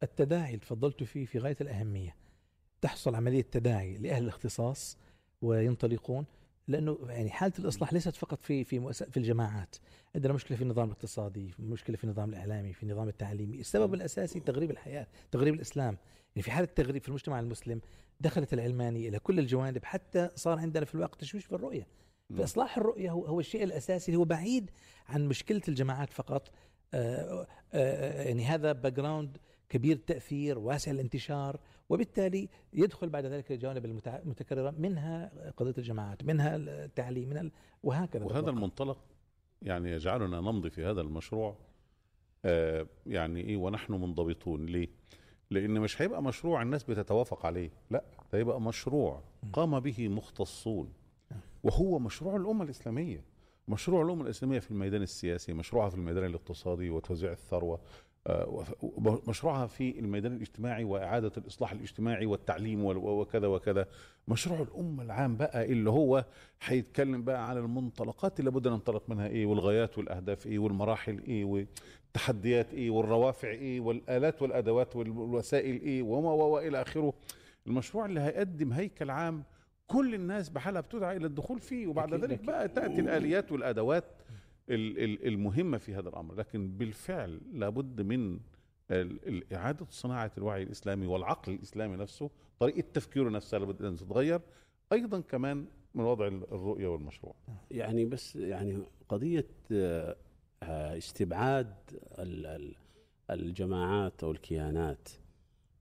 التداعي 0.03 0.47
اللي 0.47 0.59
تفضلت 0.59 1.03
فيه 1.03 1.25
في 1.25 1.39
غاية 1.39 1.57
الأهمية. 1.61 2.15
تحصل 2.81 3.15
عملية 3.15 3.41
تداعي 3.41 3.97
لأهل 3.97 4.23
الاختصاص 4.23 4.97
وينطلقون 5.41 6.25
لأنه 6.67 6.97
يعني 7.09 7.29
حالة 7.29 7.53
الإصلاح 7.59 7.93
ليست 7.93 8.15
فقط 8.15 8.43
في 8.43 8.63
في 8.63 8.93
في 8.93 9.17
الجماعات، 9.17 9.75
عندنا 10.15 10.33
مشكلة 10.33 10.57
في 10.57 10.63
النظام 10.63 10.87
الاقتصادي، 10.87 11.51
مشكلة 11.59 11.97
في 11.97 12.03
النظام 12.03 12.29
الإعلامي، 12.29 12.73
في 12.73 12.83
النظام 12.83 13.07
التعليمي، 13.07 13.59
السبب 13.59 13.93
الأساسي 13.93 14.39
تغريب 14.39 14.71
الحياة، 14.71 15.07
تغريب 15.31 15.53
الإسلام، 15.53 15.97
يعني 16.35 16.43
في 16.43 16.51
حالة 16.51 16.67
تغريب 16.75 17.01
في 17.01 17.09
المجتمع 17.09 17.39
المسلم 17.39 17.81
دخلت 18.19 18.53
العلمانيه 18.53 19.09
إلى 19.09 19.19
كل 19.19 19.39
الجوانب 19.39 19.85
حتى 19.85 20.29
صار 20.35 20.59
عندنا 20.59 20.85
في 20.85 20.95
الواقع 20.95 21.17
تشويش 21.17 21.45
في 21.45 21.55
الرؤية. 21.55 21.87
فإصلاح 22.37 22.77
الرؤية 22.77 23.11
هو, 23.11 23.25
هو 23.25 23.39
الشيء 23.39 23.63
الأساسي 23.63 24.15
هو 24.15 24.23
بعيد 24.23 24.71
عن 25.07 25.27
مشكلة 25.27 25.61
الجماعات 25.67 26.13
فقط. 26.13 26.51
آآ 26.93 27.47
آآ 27.73 28.23
يعني 28.23 28.45
هذا 28.45 28.71
background 28.71 29.37
كبير 29.69 29.95
التاثير 29.95 30.59
واسع 30.59 30.91
الانتشار 30.91 31.59
وبالتالي 31.93 32.49
يدخل 32.73 33.09
بعد 33.09 33.25
ذلك 33.25 33.51
الجوانب 33.51 33.85
المتكررة 33.85 34.71
منها 34.77 35.31
قضية 35.57 35.73
الجماعات 35.77 36.23
منها 36.23 36.55
التعليم 36.55 37.29
من 37.29 37.51
وهكذا. 37.83 38.25
وهذا 38.25 38.49
المنطلق 38.49 38.97
يعني 39.61 39.91
يجعلنا 39.91 40.39
نمضي 40.41 40.69
في 40.69 40.85
هذا 40.85 41.01
المشروع 41.01 41.57
آه 42.45 42.87
يعني 43.05 43.41
إيه 43.41 43.57
ونحن 43.57 43.93
منضبطون. 43.93 44.65
ليه؟ 44.65 44.87
لأن 45.49 45.79
مش 45.79 46.01
هيبقى 46.01 46.23
مشروع 46.23 46.61
الناس 46.61 46.83
بتتوافق 46.83 47.45
عليه. 47.45 47.69
لا 47.91 48.03
ده 48.33 48.39
هيبقى 48.39 48.61
مشروع 48.61 49.23
قام 49.53 49.79
به 49.79 50.07
مختصون. 50.07 50.93
وهو 51.63 51.99
مشروع 51.99 52.35
الأمة 52.35 52.63
الإسلامية. 52.63 53.23
مشروع 53.67 54.01
الأمة 54.05 54.23
الإسلامية 54.23 54.59
في 54.59 54.71
الميدان 54.71 55.01
السياسي 55.01 55.53
مشروعها 55.53 55.89
في 55.89 55.95
الميدان 55.95 56.25
الاقتصادي 56.25 56.89
وتوزيع 56.89 57.31
الثروة. 57.31 57.79
مشروعها 59.27 59.67
في 59.67 59.99
الميدان 59.99 60.33
الاجتماعي 60.33 60.83
وإعادة 60.83 61.31
الإصلاح 61.37 61.71
الاجتماعي 61.71 62.25
والتعليم 62.25 62.83
وكذا 62.85 63.47
وكذا. 63.47 63.87
مشروع 64.27 64.61
الأمة 64.61 65.03
العام 65.03 65.37
بقى 65.37 65.65
اللي 65.65 65.89
هو 65.89 66.25
هيتكلم 66.65 67.23
بقى 67.23 67.49
على 67.49 67.59
المنطلقات 67.59 68.39
اللي 68.39 68.51
لابد 68.51 68.67
ننطلق 68.67 69.03
منها 69.09 69.27
إيه 69.27 69.45
والغايات 69.45 69.97
والأهداف 69.97 70.47
إيه 70.47 70.59
والمراحل 70.59 71.19
إيه 71.27 71.45
والتحديات 71.45 72.73
إيه 72.73 72.89
والروافع 72.89 73.49
إيه 73.51 73.79
والآلات 73.79 74.41
والأدوات 74.41 74.95
والوسائل 74.95 75.81
إيه 75.81 76.03
وما 76.03 76.31
وإلى 76.31 76.81
آخره. 76.81 77.13
المشروع 77.67 78.05
اللي 78.05 78.19
هيقدم 78.19 78.73
هيكل 78.73 79.09
عام 79.09 79.43
كل 79.87 80.15
الناس 80.15 80.49
بحالها 80.49 80.81
بتدعى 80.81 81.17
إلى 81.17 81.25
الدخول 81.27 81.59
فيه 81.59 81.87
وبعد 81.87 82.13
ذلك 82.13 82.43
بقى 82.43 82.67
تأتي 82.67 83.01
الآليات 83.01 83.51
والأدوات 83.51 84.03
المهمة 84.71 85.77
في 85.77 85.95
هذا 85.95 86.09
الأمر 86.09 86.35
لكن 86.35 86.77
بالفعل 86.77 87.41
لابد 87.53 88.01
من 88.01 88.39
إعادة 89.53 89.85
صناعة 89.89 90.31
الوعي 90.37 90.63
الإسلامي 90.63 91.07
والعقل 91.07 91.53
الإسلامي 91.53 91.95
نفسه 91.95 92.29
طريقة 92.59 92.83
تفكيره 92.93 93.29
نفسها 93.29 93.59
لابد 93.59 93.81
أن 93.81 93.95
تتغير 93.95 94.41
أيضا 94.93 95.19
كمان 95.19 95.65
من 95.95 96.03
وضع 96.03 96.27
الرؤية 96.27 96.87
والمشروع. 96.87 97.35
يعني 97.71 98.05
بس 98.05 98.35
يعني 98.35 98.83
قضية 99.09 99.47
آه، 99.71 100.15
استبعاد 100.97 101.73
الجماعات 103.29 104.23
أو 104.23 104.31
الكيانات 104.31 105.09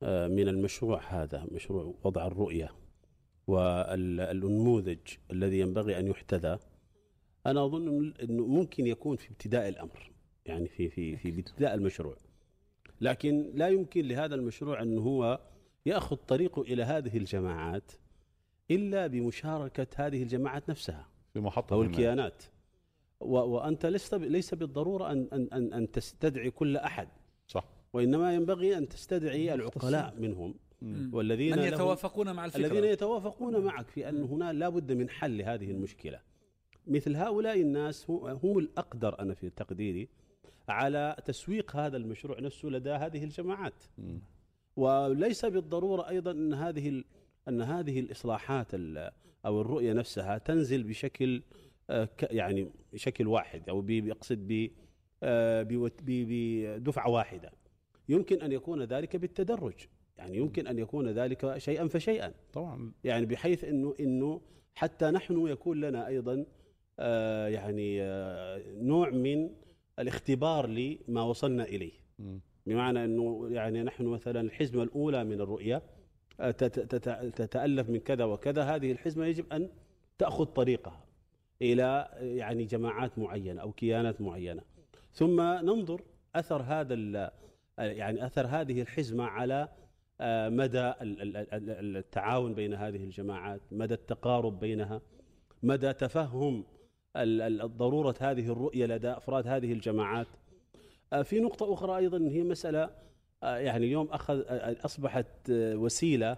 آه، 0.02 0.28
من 0.28 0.48
المشروع 0.48 1.00
هذا 1.08 1.46
مشروع 1.52 1.94
وضع 2.04 2.26
الرؤية 2.26 2.74
والنموذج 3.46 4.98
الذي 5.30 5.60
ينبغي 5.60 5.98
أن 5.98 6.06
يحتذى. 6.06 6.58
أنا 7.46 7.64
أظن 7.64 8.14
إنه 8.22 8.46
ممكن 8.46 8.86
يكون 8.86 9.16
في 9.16 9.30
ابتداء 9.30 9.68
الأمر 9.68 10.10
يعني 10.46 10.68
في 10.68 10.88
في 10.90 11.16
في 11.16 11.28
ابتداء 11.28 11.74
المشروع. 11.74 12.16
لكن 13.00 13.50
لا 13.54 13.68
يمكن 13.68 14.08
لهذا 14.08 14.34
المشروع 14.34 14.82
إن 14.82 14.98
هو 14.98 15.40
يأخذ 15.86 16.16
طريقه 16.16 16.62
إلى 16.62 16.82
هذه 16.82 17.16
الجماعات 17.16 17.92
إلا 18.70 19.06
بمشاركة 19.06 19.86
هذه 19.96 20.22
الجماعات 20.22 20.70
نفسها 20.70 21.08
في 21.32 21.40
محطة 21.40 21.74
أو 21.74 21.82
الكيانات. 21.82 22.42
وأنت 23.20 23.86
لست 23.86 24.14
ليس 24.14 24.54
بالضرورة 24.54 25.12
أن 25.12 25.28
أن 25.32 25.48
أن, 25.52 25.72
أن 25.72 25.90
تستدعي 25.90 26.50
كل 26.50 26.76
أحد. 26.76 27.08
صح. 27.46 27.64
وإنما 27.92 28.34
ينبغي 28.34 28.78
أن 28.78 28.88
تستدعي 28.88 29.54
العقلاء 29.54 30.14
منهم. 30.18 30.54
والذين 31.12 31.58
من 31.58 31.62
يتوافقون 31.64 32.32
مع 32.32 32.44
الفكرة. 32.44 32.66
الذين 32.66 32.84
يتوافقون 32.84 33.64
معك 33.64 33.88
في 33.88 34.08
ان 34.08 34.22
هنا 34.22 34.52
لابد 34.52 34.92
من 34.92 35.10
حل 35.10 35.38
لهذه 35.38 35.70
المشكلة. 35.70 36.20
مثل 36.86 37.16
هؤلاء 37.16 37.60
الناس 37.60 38.10
هم 38.10 38.58
الأقدر 38.58 39.20
أنا 39.20 39.34
في 39.34 39.50
تقديري 39.50 40.08
على 40.68 41.16
تسويق 41.24 41.76
هذا 41.76 41.96
المشروع 41.96 42.40
نفسه 42.40 42.68
لدى 42.68 42.90
هذه 42.90 43.24
الجماعات. 43.24 43.84
وليس 44.76 45.44
بالضرورة 45.44 46.08
أيضا 46.08 46.30
أن 46.30 46.54
هذه 46.54 47.04
أن 47.48 47.62
هذه 47.62 48.00
الإصلاحات 48.00 48.74
أو 49.46 49.60
الرؤية 49.60 49.92
نفسها 49.92 50.38
تنزل 50.38 50.82
بشكل 50.82 51.42
آه، 51.90 52.08
يعني 52.22 52.70
بشكل 52.92 53.26
واحد 53.26 53.68
أو 53.68 53.80
بيقصد 53.80 54.70
آه، 55.22 55.66
بدفعة 55.70 57.10
واحدة. 57.10 57.52
يمكن 58.08 58.42
أن 58.42 58.52
يكون 58.52 58.82
ذلك 58.82 59.16
بالتدرج. 59.16 59.74
يعني 60.18 60.36
يمكن 60.36 60.66
أن 60.66 60.78
يكون 60.78 61.08
ذلك 61.08 61.58
شيئا 61.58 61.88
فشيئا. 61.88 62.32
طبعا. 62.52 62.92
يعني 63.04 63.26
بحيث 63.26 63.64
أنه 63.64 63.94
أنه 64.00 64.40
حتى 64.74 65.10
نحن 65.10 65.46
يكون 65.46 65.80
لنا 65.80 66.06
أيضا 66.06 66.46
يعني 67.48 68.02
آه، 68.02 68.62
نوع 68.66 69.10
من 69.10 69.50
الاختبار 69.98 70.66
لما 70.66 71.22
وصلنا 71.22 71.64
إليه. 71.64 71.92
بمعنى 72.66 73.04
إنه 73.04 73.48
يعني 73.50 73.82
نحن 73.82 74.04
مثلا 74.04 74.40
الحزمة 74.40 74.82
الأولى 74.82 75.24
من 75.24 75.40
الرؤية 75.40 75.82
آه، 76.40 76.50
تتألف 76.50 77.90
من 77.90 78.00
كذا 78.00 78.24
وكذا 78.24 78.62
هذه 78.62 78.92
الحزمة 78.92 79.26
يجب 79.26 79.52
أن 79.52 79.70
تأخذ 80.18 80.44
طريقها 80.44 81.04
إلى 81.62 82.08
يعني 82.20 82.64
جماعات 82.64 83.18
معينة 83.18 83.60
أو 83.60 83.72
كيانات 83.72 84.20
معينة. 84.20 84.62
ثم 85.12 85.40
ننظر 85.40 86.02
أثر 86.34 86.62
هذا 86.62 87.30
يعني 87.78 88.26
أثر 88.26 88.46
هذه 88.46 88.82
الحزمة 88.82 89.24
على 89.24 89.68
مدى 90.50 90.92
التعاون 91.00 92.54
بين 92.54 92.74
هذه 92.74 93.04
الجماعات 93.04 93.60
مدى 93.72 93.94
التقارب 93.94 94.60
بينها 94.60 95.00
مدى 95.62 95.92
تفهم 95.92 96.64
ضرورة 97.66 98.14
هذه 98.20 98.52
الرؤية 98.52 98.86
لدى 98.86 99.08
أفراد 99.08 99.46
هذه 99.46 99.72
الجماعات. 99.72 100.26
آه، 101.12 101.22
في 101.22 101.40
نقطة 101.40 101.74
أخرى 101.74 101.96
أيضا 101.96 102.18
هي 102.18 102.42
مسألة 102.42 102.90
آه، 103.42 103.56
يعني 103.56 103.86
اليوم 103.86 104.08
أخذ 104.10 104.42
آه، 104.46 104.76
أصبحت 104.84 105.26
وسيلة 105.50 106.36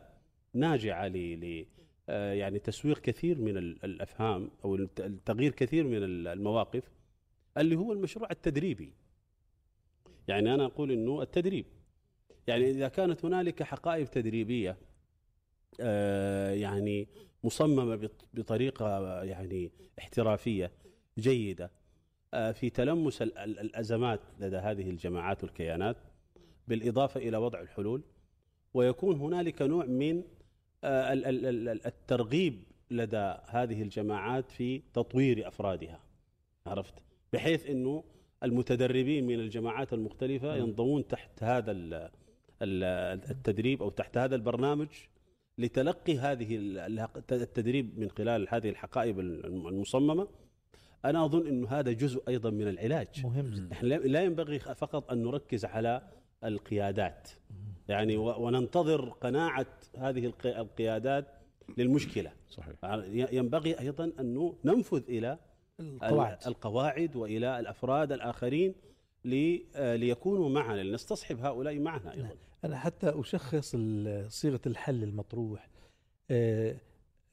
ناجعة 0.55 1.09
ل 1.09 1.67
يعني 2.09 2.59
تسويق 2.59 2.99
كثير 2.99 3.39
من 3.39 3.57
الأفهام 3.59 4.51
أو 4.65 4.85
تغيير 5.25 5.53
كثير 5.53 5.85
من 5.85 6.03
المواقف 6.03 6.91
اللي 7.59 7.77
هو 7.77 7.93
المشروع 7.93 8.31
التدريبي. 8.31 8.93
يعني 10.29 10.55
أنا 10.55 10.65
أقول 10.65 10.93
إنه 10.93 11.23
التدريب. 11.23 11.67
يعني 12.47 12.71
إذا 12.71 12.89
كانت 12.89 13.25
هنالك 13.25 13.63
حقائب 13.63 14.11
تدريبية 14.11 14.77
يعني 16.61 17.09
مصممة 17.45 18.09
بطريقة 18.35 19.23
يعني 19.23 19.71
احترافية 19.99 20.71
جيدة. 21.19 21.71
آه، 22.35 22.53
في 22.53 22.71
تلمس 22.71 23.23
الأزمات 23.23 24.21
لدى 24.41 24.57
هذه 24.57 24.91
الجماعات 24.91 25.45
والكيانات 25.45 25.97
بالإضافة 26.69 27.21
إلى 27.21 27.37
وضع 27.37 27.61
الحلول 27.61 28.03
ويكون 28.75 29.17
هنالك 29.17 29.63
نوع 29.63 29.85
من 29.85 30.23
آه، 30.85 31.13
ال- 31.13 31.27
ال- 31.27 31.69
ال- 31.69 31.87
الترغيب 31.87 32.63
لدى 32.91 33.35
هذه 33.49 33.83
الجماعات 33.83 34.51
في 34.51 34.83
تطوير 34.95 35.49
أفرادها. 35.49 36.01
عرفت؟ 36.67 36.95
بحيث 37.33 37.67
إنه 37.67 38.05
المتدربين 38.43 39.27
من 39.27 39.35
الجماعات 39.41 39.93
المختلفة 39.93 40.57
ينضمون 40.57 41.07
تحت 41.09 41.43
هذا 41.43 41.71
ال- 41.73 41.95
ال- 42.63 42.85
التدريب 43.31 43.83
أو 43.83 43.91
تحت 43.91 44.19
هذا 44.19 44.35
البرنامج 44.37 44.89
لتلقي 45.59 46.19
هذه 46.19 46.57
ال- 46.57 47.09
التدريب 47.33 47.99
من 47.99 48.11
خلال 48.11 48.47
هذه 48.51 48.69
الحقائب 48.69 49.21
المصممة 49.21 50.29
أنا 51.05 51.25
أظن 51.25 51.47
إنه 51.47 51.69
هذا 51.69 51.93
جزء 51.93 52.23
أيضا 52.29 52.51
من 52.51 52.69
العلاج. 52.69 53.09
مهم 53.27 53.51
جدا. 53.51 53.73
إحنا 53.73 53.89
لا- 53.89 54.23
ينبغي 54.23 54.59
فقط 54.59 55.11
أن 55.13 55.23
نركز 55.23 55.65
على 55.65 56.03
القيادات. 56.45 57.31
يعني 57.89 58.17
وننتظر 58.17 59.09
قناعة 59.09 59.67
هذه 59.99 60.27
القي- 60.27 60.59
القيادات 60.61 61.27
للمشكلة. 61.79 62.33
صحيح. 62.49 62.75
ي- 62.85 63.37
ينبغي 63.37 63.79
أيضا 63.81 64.13
انه 64.21 64.57
ننفذ 64.65 65.03
إلى 65.09 65.39
القواعد 65.81 66.39
ال- 66.43 66.49
القواعد. 66.49 67.17
وإلى 67.17 67.61
الأفراد 67.61 68.13
الآخرين 68.13 68.75
لي- 69.25 69.67
آه، 69.77 69.97
ليكونوا 69.97 70.49
معنا 70.49 70.81
لنستصحب 70.83 71.41
هؤلاء 71.41 71.79
معنا 71.79 72.13
أيضا. 72.15 72.29
أنا 72.65 72.79
حتى 72.79 73.21
أشخص 73.21 73.77
صيغة 74.29 74.61
الحل 74.67 75.03
المطروح. 75.03 75.69
آه، 76.31 76.77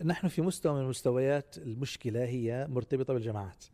نحن 0.04 0.28
في 0.28 0.42
مستوى 0.42 0.82
من 0.82 0.90
مستويات 0.90 1.58
المشكلة 1.58 2.26
هي 2.26 2.68
مرتبطة 2.70 3.14
بالجماعات. 3.14 3.66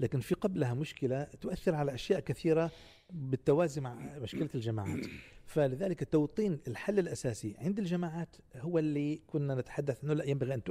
لكن 0.00 0.20
في 0.20 0.34
قبلها 0.34 0.74
مشكلة 0.74 1.24
تؤثر 1.24 1.74
على 1.74 1.94
أشياء 1.94 2.20
كثيرة 2.20 2.70
بالتوازي 3.10 3.80
مع 3.80 4.18
مشكلة 4.18 4.48
الجماعات. 4.54 5.06
فلذلك 5.46 6.04
توطين 6.12 6.60
الحل 6.68 6.98
الأساسي 6.98 7.54
عند 7.58 7.78
الجماعات 7.78 8.36
هو 8.56 8.78
اللي 8.78 9.16
كنا 9.16 9.54
نتحدث 9.54 10.04
أنه 10.04 10.14
لا 10.14 10.24
ينبغي 10.24 10.54
أن 10.54 10.62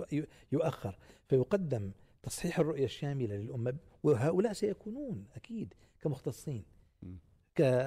يؤخر. 0.51 0.97
فيقدم 1.27 1.91
تصحيح 2.23 2.59
الرؤية 2.59 2.85
الشاملة 2.85 3.35
للأمة 3.35 3.77
وهؤلاء 4.03 4.53
سيكونون 4.53 5.25
أكيد 5.35 5.73
كمختصين 6.01 6.63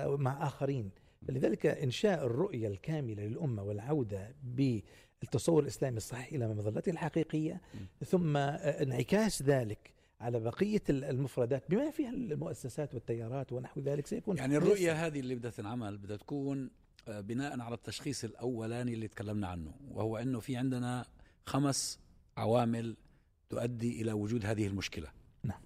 مع 0.07 0.47
آخرين. 0.47 0.91
فلذلك 1.29 1.67
إنشاء 1.67 2.27
الرؤية 2.27 2.69
الكاملة 2.69 3.23
للأمة 3.23 3.63
والعودة 3.63 4.35
بالتصور 4.43 5.63
الإسلامي 5.63 5.97
الصحيح 5.97 6.33
إلى 6.33 6.49
مظلته 6.49 6.91
الحقيقية 6.91 7.61
ثم 8.05 8.37
انعكاس 8.37 9.43
ذلك 9.43 9.93
على 10.21 10.41
بقية 10.41 10.83
المفردات 10.91 11.71
بما 11.71 11.91
فيها 11.91 12.11
المؤسسات 12.11 12.95
والتيارات 12.95 13.53
ونحو 13.53 13.81
ذلك 13.81 14.07
سيكون 14.07 14.37
يعني 14.37 14.57
الرؤية 14.57 15.07
هذه 15.07 15.21
اللي 15.21 15.35
بدها 15.35 15.51
تنعمل 15.51 15.99
بدها 15.99 16.17
تكون 16.17 16.71
آه، 17.09 17.21
بناء 17.21 17.61
على 17.61 17.75
التشخيص 17.75 18.25
الأولاني 18.25 18.95
اللي 18.95 19.09
تكلمنا 19.09 19.49
عنه 19.49 19.75
وهو 19.91 20.17
أنه 20.17 20.41
في 20.41 20.57
عندنا 20.57 21.05
خمس 21.47 22.01
عوامل 22.37 22.97
تؤدي 23.49 24.03
إلى 24.03 24.13
وجود 24.13 24.47
هذه 24.47 24.67
المشكلة 24.67 25.09
نعم. 25.43 25.61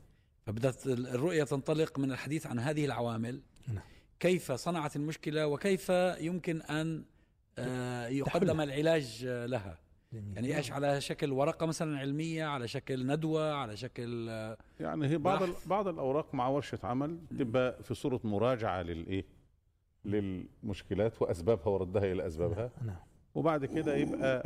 فبدأت 0.46 0.86
الرؤية 0.86 1.44
تنطلق 1.44 1.98
من 1.98 2.12
الحديث 2.12 2.46
عن 2.46 2.58
هذه 2.58 2.84
العوامل 2.84 3.42
نعم. 3.68 3.84
كيف 4.20 4.52
صنعت 4.52 4.96
المشكلة 4.96 5.46
وكيف 5.46 5.88
يمكن 6.20 6.62
أن 6.62 7.04
آه، 7.58 8.06
يقدم. 8.06 8.60
العلاج 8.60 9.24
لها 9.24 9.78
جميل. 10.12 10.34
يعني 10.34 10.56
إيش 10.56 10.72
على 10.72 11.00
شكل 11.00 11.32
ورقة 11.32 11.66
مثلا 11.66 11.98
علمية 11.98 12.44
على 12.44 12.68
شكل 12.68 13.06
ندوة 13.06 13.54
على 13.54 13.76
شكل 13.76 14.26
آه، 14.30 14.56
يعني 14.80 15.06
هي 15.06 15.18
بعض. 15.18 15.48
بعض 15.66 15.88
الأوراق 15.88 16.34
مع 16.34 16.48
ورشة 16.48 16.78
عمل 16.82 17.18
تبقى 17.38 17.82
في 17.82 17.94
صورة 17.94 18.20
مراجعة 18.24 18.82
للايه 18.82 19.24
للمشكلات 20.04 21.22
وأسبابها 21.22 21.68
وردها 21.68 22.12
إلى 22.12 22.26
أسبابها 22.26 22.70
نعم 22.86 22.96
وبعد 23.34 23.64
كده 23.64 23.96
يبقى 23.96 24.42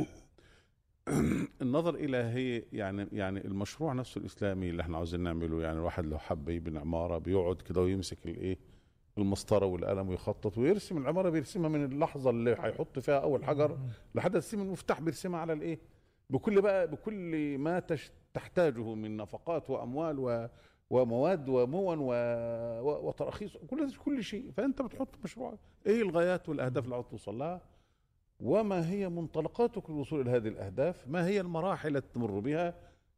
النظر 1.61 1.95
إلى 1.95 2.17
هي 2.17 2.63
يعني 2.73 3.07
يعني 3.11 3.45
المشروع 3.45 3.93
نفسه 3.93 4.19
الإسلامي 4.19 4.69
اللي 4.69 4.81
إحنا 4.81 4.97
عاوزين 4.97 5.19
نعمله 5.19 5.61
يعني 5.61 5.77
الواحد 5.79 6.05
لو 6.05 6.17
حب 6.17 6.49
يبني 6.49 6.79
عمارة 6.79 7.17
بيقعد 7.17 7.61
كده 7.61 7.81
ويمسك 7.81 8.25
الإيه 8.25 8.57
المسطرة 9.17 9.65
والقلم 9.65 10.09
ويخطط 10.09 10.57
ويرسم 10.57 10.97
العمارة 10.97 11.29
بيرسمها 11.29 11.69
من 11.69 11.85
اللحظة 11.85 12.29
اللي 12.29 12.51
هيحط 12.59 12.99
فيها 12.99 13.19
أول 13.19 13.45
حجر 13.45 13.77
لحد 14.15 14.31
ترسيم 14.33 14.61
المفتاح 14.61 15.01
بيرسمها 15.01 15.39
على 15.39 15.53
الإيه؟ 15.53 15.79
بكل 16.29 16.61
بقى 16.61 16.87
بكل 16.87 17.57
ما 17.57 17.79
تش 17.79 18.11
تحتاجه 18.33 18.93
من 18.95 19.17
نفقات 19.17 19.69
وأموال 19.69 20.19
و 20.19 20.47
ومواد 20.89 21.49
ومون 21.49 21.99
و... 21.99 22.05
و... 22.81 23.07
وتراخيص 23.07 23.57
كل 23.57 23.91
كل 23.95 24.23
شيء. 24.23 24.51
فأنت 24.51 24.81
بتحط 24.81 25.09
مشروعك 25.23 25.59
إيه 25.85 26.01
الغايات 26.01 26.49
والأهداف 26.49 26.83
اللي 26.83 26.95
عاوز 26.95 27.05
توصل 27.05 27.37
لها؟ 27.37 27.61
وما 28.39 28.89
هي 28.89 29.09
منطلقاتك 29.09 29.89
للوصول 29.89 30.21
إلى 30.21 30.31
هذه 30.31 30.47
الأهداف؟ 30.47 31.07
ما 31.07 31.27
هي 31.27 31.41
المراحل 31.41 31.97
التي 31.97 32.07
تمر 32.13 32.39
بها 32.39 32.73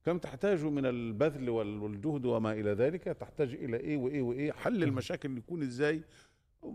كم 0.06 0.18
تحتاج 0.18 0.63
من 0.66 0.86
البذل 0.86 1.50
وال- 1.50 1.80
والجهد 1.82 2.26
وما 2.26 2.52
إلى 2.54 2.72
ذلك؟ 2.72 3.04
تحتاج 3.04 3.54
إلى 3.54 3.78
إيه 3.78 3.98
وإيه 3.98 4.22
وإيه؟ 4.22 4.52
حل 4.52 4.84
المشاكل 4.84 5.38
يكون 5.38 5.62
إزاي؟ 5.62 6.02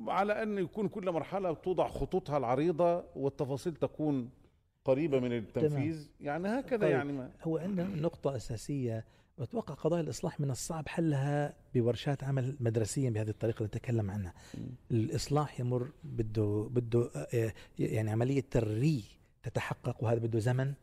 على 0.09 0.43
أن 0.43 0.59
يكون 0.59 0.89
كل 0.89 1.11
مرحلة 1.13 1.55
توضع 1.55 1.89
خطوطها 1.89 2.39
العريضة 2.39 3.05
والتفاصيل 3.17 3.75
تكون 3.75 4.31
قريبة 4.85 5.21
من 5.21 5.33
التنفيذ. 5.33 6.09
يعني 6.21 6.49
هكذا 6.49 6.81
طيب. 6.81 6.91
يعني 6.91 7.13
ما. 7.13 7.31
هو 7.43 7.59
عندنا 7.59 7.89
نقطة 7.89 8.37
أساسية. 8.37 9.05
وأتوقع 9.39 9.75
قضايا 9.75 10.03
الإصلاح 10.03 10.41
من 10.41 10.51
الصعب 10.51 10.89
حلها 10.89 11.55
بورشات 11.75 12.25
عمل 12.25 12.57
مدرسية 12.61 13.11
بهذه 13.11 13.29
الطريقة 13.29 13.59
اللي 13.59 13.67
نتكلم 13.67 14.11
عنها. 14.11 14.35
الإصلاح 14.91 15.61
يمر 15.61 15.89
بده 16.05 16.69
بده 16.71 17.11
آه، 17.35 17.53
يعني 17.79 18.11
عملية 18.11 18.45
تري 18.51 19.05
تتحقق 19.43 20.05
وهذا 20.05 20.19
بده 20.19 20.39
زمن. 20.39 20.75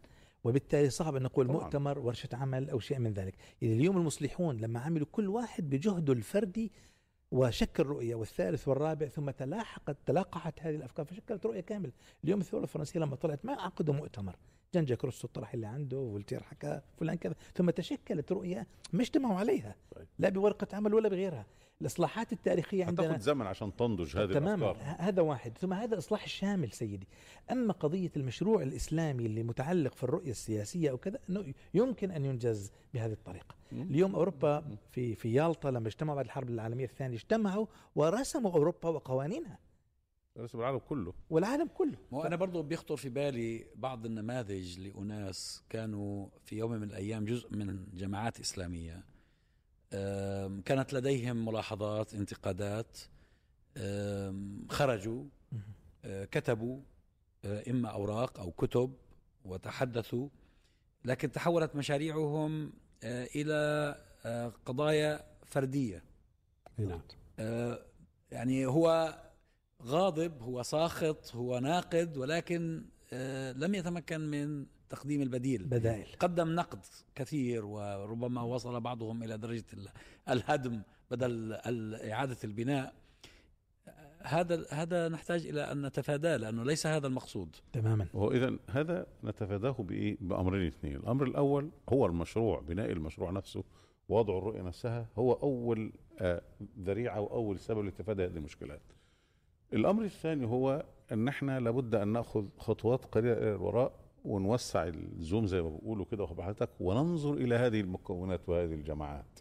وبالتالي 0.45 0.89
صعب 0.89 1.15
أن 1.15 1.23
نقول 1.23 1.47
طبعاً. 1.47 1.63
مؤتمر 1.63 1.99
ورشة 1.99 2.29
عمل 2.33 2.69
أو 2.69 2.79
شيء 2.79 2.99
من 2.99 3.13
ذلك. 3.13 3.33
يعني 3.61 3.75
اليوم 3.75 3.97
المصلحون 3.97 4.57
لما 4.57 4.79
عملوا 4.79 5.07
كل 5.11 5.27
واحد 5.27 5.69
بجهده 5.69 6.13
الفردي 6.13 6.71
وشكل 7.31 7.83
رؤية 7.83 8.15
والثالث 8.15 8.67
والرابع 8.67 9.07
ثم 9.07 9.29
تلاحقت 9.29 9.97
تلاقحت 10.05 10.59
هذه 10.61 10.75
الأفكار 10.75 11.05
فشكلت 11.05 11.45
رؤية 11.45 11.61
كاملة. 11.61 11.91
اليوم 12.23 12.39
الثورة 12.41 12.63
الفرنسية 12.63 12.99
لما 12.99 13.15
طلعت 13.15 13.45
ما 13.45 13.53
عقدوا 13.53 13.93
مؤتمر. 13.93 14.35
جان 14.75 14.85
جاك 14.85 15.05
روسو 15.05 15.27
طرح 15.27 15.53
اللي 15.53 15.67
عنده 15.67 15.97
فولتير 15.97 16.43
حكى 16.43 16.81
فلان 16.97 17.17
كذا 17.17 17.35
ثم 17.55 17.69
تشكلت 17.69 18.31
رؤية 18.31 18.67
ما 18.93 19.01
اجتمعوا 19.01 19.35
عليها 19.39 19.75
طيب. 19.95 20.07
لا 20.19 20.29
بورقة 20.29 20.67
عمل 20.75 20.93
ولا 20.93 21.09
بغيرها. 21.09 21.45
الإصلاحات 21.81 22.33
التاريخية 22.33 22.85
عندنا 22.85 23.07
هتاخد 23.07 23.21
زمن 23.21 23.47
عشان 23.47 23.75
تنضج 23.75 24.17
هذه 24.17 24.33
تماما. 24.33 24.65
الأفكار. 24.71 24.83
ه- 24.83 25.01
هذا 25.01 25.21
واحد. 25.21 25.57
ثم 25.57 25.73
هذا 25.73 25.97
إصلاح 25.97 26.27
شامل 26.27 26.71
سيدي. 26.71 27.07
أما 27.51 27.73
قضية 27.73 28.11
المشروع 28.17 28.61
الإسلامي 28.63 29.25
اللي 29.25 29.43
متعلق 29.43 29.93
في 29.95 30.03
الرؤية 30.03 30.31
السياسية 30.31 30.89
أو 30.91 30.97
كذا 30.97 31.19
إنه 31.29 31.53
يمكن 31.73 32.11
أن 32.11 32.25
ينجز 32.25 32.71
بهذه 32.93 33.11
الطريقة. 33.11 33.55
اليوم 33.71 34.15
أوروبا 34.15 34.77
في 34.91 35.15
في 35.15 35.33
يالطا 35.33 35.71
لما 35.71 35.87
اجتمعوا 35.87 36.15
بعد 36.15 36.25
الحرب 36.25 36.49
العالمية 36.49 36.85
الثانية 36.85 37.15
اجتمعوا 37.17 37.65
ورسموا 37.95 38.51
أوروبا 38.51 38.89
وقوانينها. 38.89 39.59
رسم 40.37 40.59
العالم 40.59 40.77
كله. 40.77 41.13
والعالم 41.29 41.67
كله. 41.67 41.97
أنا 42.27 42.35
برضو 42.35 42.61
بيخطر 42.63 42.97
في 42.97 43.09
بالي 43.09 43.65
بعض 43.75 44.05
النماذج 44.05 44.79
لأناس 44.79 45.63
كانوا 45.69 46.27
في 46.45 46.55
يوم 46.57 46.71
من 46.71 46.83
الأيام 46.83 47.25
جزء 47.25 47.55
من 47.55 47.85
جماعات 47.93 48.39
إسلامية. 48.39 49.03
آم، 49.93 50.61
كانت 50.61 50.93
لديهم 50.93 51.45
ملاحظات 51.45 52.13
انتقادات 52.13 52.97
خرجوا 54.69 55.23
آه، 56.05 56.25
كتبوا 56.25 56.79
آه، 57.45 57.63
إما 57.69 57.89
أوراق 57.89 58.39
أو 58.39 58.51
كتب 58.51 58.93
وتحدثوا 59.45 60.29
لكن 61.05 61.31
تحولت 61.31 61.75
مشاريعهم 61.75 62.73
آه، 63.03 63.27
إلى 63.35 63.55
آه، 64.25 64.53
قضايا 64.65 65.23
فردية. 65.45 66.03
نعم. 66.77 67.01
آه، 67.39 67.85
يعني 68.31 68.65
هو 68.65 69.15
غاضب 69.83 70.41
هو 70.41 70.63
ساخط 70.63 71.35
هو 71.35 71.59
ناقد 71.59 72.17
ولكن 72.17 72.85
آه، 73.13 73.51
لم 73.51 73.75
يتمكن 73.75 74.21
من 74.21 74.65
تقديم 74.89 75.21
البديل. 75.21 75.63
بدائل. 75.63 76.05
قدم 76.19 76.55
نقد 76.55 76.79
كثير 77.15 77.65
وربما 77.65 78.41
وصل 78.41 78.79
بعضهم 78.81 79.23
إلى 79.23 79.37
درجة 79.37 79.63
ال- 79.73 79.89
الهدم 80.29 80.81
بدل 81.11 81.53
إعادة 81.93 82.37
البناء. 82.43 82.93
هذا 84.23 84.65
هذا 84.69 85.09
نحتاج 85.09 85.45
إلى 85.47 85.71
أن 85.71 85.85
نتفاداه 85.85 86.37
لأنه 86.37 86.63
ليس 86.63 86.87
هذا 86.87 87.07
المقصود. 87.07 87.55
تماما. 87.73 88.07
وهو 88.13 88.31
اذا 88.31 88.57
هذا 88.69 89.05
نتفاداه 89.23 89.71
بإيه؟ 89.71 90.17
بأمرين 90.21 90.67
اثنين. 90.67 90.95
الأمر 90.95 91.23
الأول 91.23 91.69
هو 91.89 92.05
المشروع 92.05 92.59
بناء 92.59 92.91
المشروع 92.91 93.31
نفسه 93.31 93.63
وضع 94.09 94.37
الرؤية 94.37 94.61
نفسها 94.61 95.07
هو 95.17 95.33
أول 95.33 95.93
آه، 96.19 96.41
ذريعة 96.79 97.19
وأول 97.21 97.59
سبب 97.59 97.85
لتفادي 97.85 98.25
هذه 98.25 98.37
المشكلات. 98.37 98.81
الأمر 99.73 100.03
الثاني 100.03 100.45
هو 100.45 100.85
إن 101.11 101.27
إحنا 101.27 101.59
لابد 101.59 101.95
أن 101.95 102.07
نأخذ 102.07 102.45
خطوات 102.57 103.05
قليله 103.05 103.33
إلى 103.37 103.51
الوراء 103.51 103.93
ونوسع 104.25 104.83
الزوم 104.87 105.45
زي 105.45 105.61
ما 105.61 105.69
بيقولوا 105.69 106.05
كده 106.05 106.27
حضرتك 106.27 106.69
وننظر 106.79 107.33
إلى 107.33 107.55
هذه 107.55 107.81
المكونات 107.81 108.49
وهذه 108.49 108.73
الجماعات. 108.73 109.39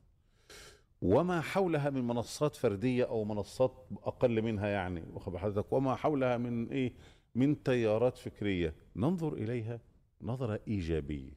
وما 1.02 1.40
حولها 1.40 1.90
من 1.90 2.06
منصات 2.06 2.56
فردية 2.56 3.04
أو 3.04 3.24
منصات 3.24 3.86
أقل 4.02 4.42
منها 4.42 4.68
يعني 4.68 5.02
واخد 5.12 5.36
حضرتك 5.36 5.72
وما 5.72 5.94
حولها 5.94 6.36
من 6.36 6.68
إيه؟ 6.68 6.92
من 7.34 7.62
تيارات 7.62 8.18
فكرية. 8.18 8.74
ننظر 8.96 9.32
إليها 9.32 9.80
نظرة 10.22 10.60
إيجابية. 10.68 11.32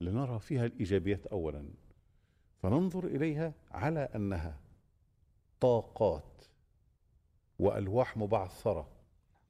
لنرى 0.00 0.38
فيها 0.38 0.66
الإيجابيات 0.66 1.26
اولا. 1.26 1.68
فننظر 2.62 3.06
إليها 3.06 3.54
على 3.70 4.00
أنها 4.00 4.60
طاقات. 5.60 6.44
وألواح 7.58 8.16
مبعثرة 8.16 8.88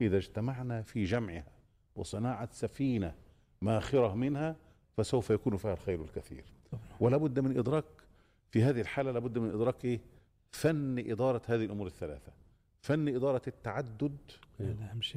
إذا 0.01 0.17
اجتمعنا 0.17 0.81
في 0.81 1.03
جمعها 1.03 1.51
وصناعة 1.95 2.49
سفينة 2.51 3.15
ماخرة 3.61 4.15
منها 4.15 4.55
فسوف 4.97 5.29
يكون 5.29 5.57
فيها 5.57 5.73
الخير 5.73 6.01
الكثير. 6.01 6.43
ولا 6.99 7.17
بد 7.17 7.39
من 7.39 7.57
إدراك 7.57 7.85
في 8.51 8.63
هذه 8.63 8.81
الحالة 8.81 9.11
لابد 9.11 9.37
من 9.37 9.49
إدراك 9.49 9.85
إيه 9.85 9.99
فن 10.51 10.99
إدارة 10.99 11.41
هذه 11.47 11.65
الأمور 11.65 11.87
الثلاثة. 11.87 12.31
فن 12.81 13.07
إدارة 13.07 13.41
التعدد 13.47 14.17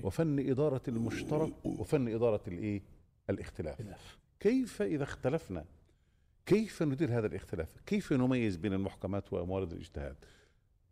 وفن 0.07 0.50
إدارة 0.50 0.83
المشترك 0.88 1.53
وفن 1.64 2.09
إدارة 2.14 2.40
الإيه؟ 2.48 2.83
الاختلاف. 3.31 3.81
كيف 4.40 4.83
إذا 4.83 5.05
اختلفنا؟ 5.05 5.64
كيف 6.46 6.83
ندير 6.83 7.18
هذا 7.18 7.26
الاختلاف؟ 7.26 7.68
كيف 7.87 8.12
نميز 8.12 8.57
بين 8.57 8.72
المحكمات 8.72 9.33
وموارد 9.33 9.72
الإجتهاد؟ 9.72 10.16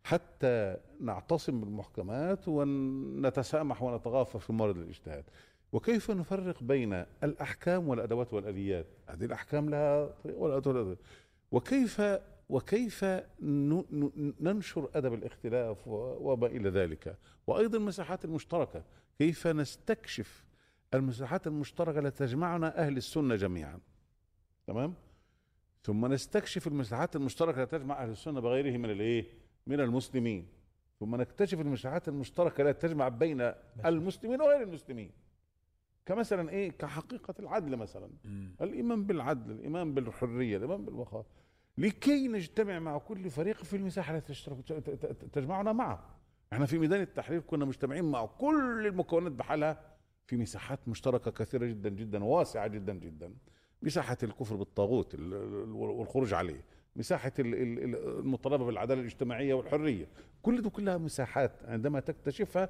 حتى 0.09 0.77
نعتصم 1.01 1.61
بالمحكمات 1.61 2.49
ونتسامح 2.49 3.83
ونتغافر 3.83 4.39
في 4.39 4.53
موارد 4.53 4.77
الاجتهاد. 4.77 5.25
وكيف 5.73 6.11
نفرق 6.11 6.63
بين 6.63 7.05
الأحكام 7.25 7.89
والأدوات 7.89 8.35
والاليات 8.35 8.87
هذه 9.09 9.25
الأحكام 9.25 9.71
لها 9.71 10.15
والأدوات. 10.25 10.99
وكيف 11.51 12.03
وكيف 12.49 13.05
ننشر 14.41 14.89
أدب 14.95 15.15
الاختلاف 15.15 15.89
وما 15.89 16.47
إلى 16.47 16.69
ذلك؟ 16.69 17.19
وأيضا 17.47 17.79
المساحات 17.79 18.25
المشتركة. 18.25 18.85
كيف 19.19 19.47
نستكشف 19.47 20.45
المساحات 20.95 21.47
المشتركة 21.47 21.99
التي 21.99 22.27
تجمعنا 22.27 22.79
أهل 22.79 22.97
السنة 22.97 23.37
جميعا؟ 23.37 23.81
تمام؟ 24.67 24.95
ثم 25.85 26.07
نستكشف 26.07 26.67
المساحات 26.67 27.17
المشتركة 27.17 27.63
التي 27.63 27.79
تجمع 27.79 28.03
أهل 28.03 28.11
السنة 28.11 28.41
بغيره 28.41 28.77
من 28.77 28.91
الإيه؟ 28.91 29.48
من 29.69 29.81
المسلمين. 29.81 30.49
ثم 31.01 31.17
نكتشف 31.17 31.61
المساحات 31.61 32.09
المشتركة 32.09 32.63
التي 32.63 32.89
تجمع 32.89 33.09
بين 33.09 33.53
المسلمين 33.87 34.41
وغير 34.43 34.63
المسلمين. 34.63 35.11
كمثلا 36.07 36.51
إيه؟ 36.51 36.71
كحقيقة 36.71 37.35
العدل 37.39 37.77
مثلا. 37.77 38.11
الإيمان 38.61 39.05
بالعدل 39.05 39.51
الإيمان 39.51 39.95
بالحرية 39.95 40.57
الإيمان 40.57 40.85
بالوقار 40.85 41.25
لكي 41.79 42.29
نجتمع 42.29 42.79
مع 42.79 42.99
كل 42.99 43.31
فريق 43.31 43.57
في 43.65 43.77
المساحة 43.77 44.17
التي 44.17 44.35
تجمعنا 45.33 45.73
معه. 45.73 46.15
إحنا 46.53 46.67
في 46.67 46.79
ميدان 46.79 47.01
التحرير 47.01 47.41
كنا 47.41 47.65
مجتمعين 47.65 48.05
مع 48.05 48.27
كل 48.27 48.87
المكونات 48.87 49.33
بحالها 49.33 49.81
في 50.27 50.37
مساحات 50.37 50.89
مشتركة 50.89 51.31
كثيرة 51.31 51.67
جدا 51.67 51.89
جدا 51.89 52.25
واسعة 52.25 52.67
جدا 52.67 52.95
جدا. 52.95 53.35
مساحة 53.83 54.17
الكفر 54.23 54.57
بالطاغوت 54.57 55.15
ال- 55.15 55.35
ال- 55.35 55.73
والخروج 55.73 56.35
عليه. 56.35 56.65
مساحة 56.99 57.33
ال- 57.39 57.55
ال- 57.55 57.85
ال- 57.85 58.19
المطالبه 58.19 58.65
بالعدالة 58.65 59.01
الاجتماعية 59.01 59.55
والحرية. 59.55 60.07
كل 60.43 60.63
دي 60.63 60.71
كلها 60.71 60.97
مساحات 60.99 61.53
عندما 61.65 62.01
تكتشفها 62.01 62.69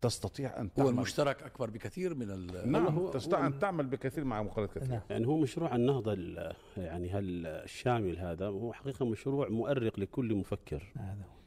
تستطيع 0.00 0.60
أن 0.60 0.64
هو 0.64 0.70
تعمل. 0.76 0.88
المشترك 0.88 1.42
أكبر 1.42 1.70
بكثير 1.70 2.14
من 2.14 2.30
ال 2.30 2.72
نعم 2.72 2.86
هو- 2.86 3.10
تستطيع 3.10 3.40
هو- 3.42 3.46
ان 3.46 3.58
تعمل 3.58 3.86
بكثير 3.86 4.24
مع 4.24 4.42
مقالات 4.42 4.70
كثيرة. 4.78 4.90
نعم. 4.90 5.00
يعني 5.10 5.26
هو 5.26 5.36
مشروع 5.38 5.76
النهضة 5.76 6.12
ال- 6.12 6.52
يعني 6.76 7.18
الشامل 7.18 8.18
هذا 8.18 8.46
هو 8.46 8.72
حقيقة 8.72 9.06
مشروع 9.06 9.48
مؤرق 9.48 10.00
لكل 10.00 10.34
مفكر. 10.34 10.92
هذا 10.96 11.22
هو. 11.24 11.40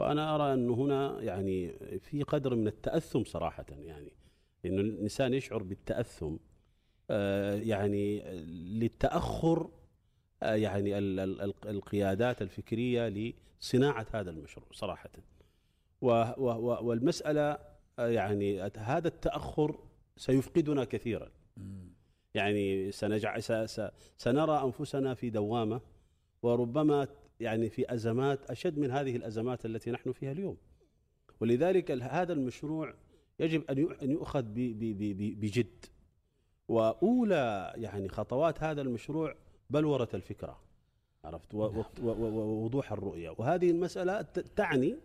وأنا 0.00 0.34
أرى 0.34 0.54
أنه 0.54 0.74
هنا 0.74 1.20
يعني 1.20 1.72
في 1.98 2.22
قدر 2.22 2.54
من 2.54 2.66
التأثم 2.66 3.24
صراحة 3.24 3.66
يعني. 3.70 4.12
إنه 4.66 4.80
الإنسان 4.80 5.34
يشعر 5.34 5.62
بالتأثم 5.62 6.36
آه، 7.10 7.54
يعني 7.54 8.22
للتأخر 8.78 9.60
آه، 9.60 9.70
يعني 10.42 10.98
ال- 10.98 11.20
ال- 11.20 11.54
القيادات 11.68 12.42
الفكرية 12.42 13.32
لصناعة 13.60 14.06
هذا 14.12 14.30
المشروع 14.30 14.66
صراحة 14.72 15.10
و- 16.00 16.10
و- 16.10 16.32
و- 16.38 16.84
والمسألة 16.84 17.58
آه، 17.98 18.06
يعني 18.08 18.60
هذا 18.76 19.08
التأخر 19.08 19.78
سيفقدنا 20.16 20.84
كثيرا. 20.84 21.30
يعني 22.34 22.92
سنجع 22.92 23.38
سنرى 24.16 24.62
أنفسنا 24.64 25.14
في 25.14 25.30
دوامة 25.30 25.80
وربما 26.42 27.08
يعني 27.40 27.70
في 27.70 27.94
أزمات 27.94 28.50
أشد 28.50 28.78
من 28.78 28.90
هذه 28.90 29.16
الأزمات 29.16 29.66
التي 29.66 29.90
نحن 29.90 30.12
فيها 30.12 30.32
اليوم. 30.32 30.56
ولذلك 31.40 31.90
هذا 31.90 32.32
المشروع 32.32 32.94
يجب 33.40 33.70
أن 33.70 33.88
أن 34.02 34.10
يؤخذ 34.10 34.42
بجد. 35.40 35.84
وأولى 36.68 37.72
يعني 37.76 38.08
خطوات 38.08 38.62
هذا 38.62 38.82
المشروع 38.82 39.34
بلوره 39.70 40.08
الفكرة. 40.14 40.60
عرفت؟ 41.24 41.54
و- 41.54 41.84
ووضوح 42.02 42.92
الرؤية، 42.92 43.34
وهذه 43.38 43.70
المسألة 43.70 44.22
ت- 44.22 44.38
تعني 44.38 44.96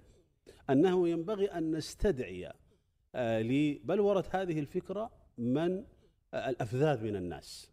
أنه 0.69 1.07
ينبغي 1.09 1.45
أن 1.45 1.71
نستدعي 1.75 2.51
آه، 3.15 3.41
لبلوره 3.41 4.25
هذه 4.31 4.59
الفكرة 4.59 5.11
من 5.37 5.83
الأفذاذ 6.33 7.03
من 7.03 7.15
الناس. 7.15 7.71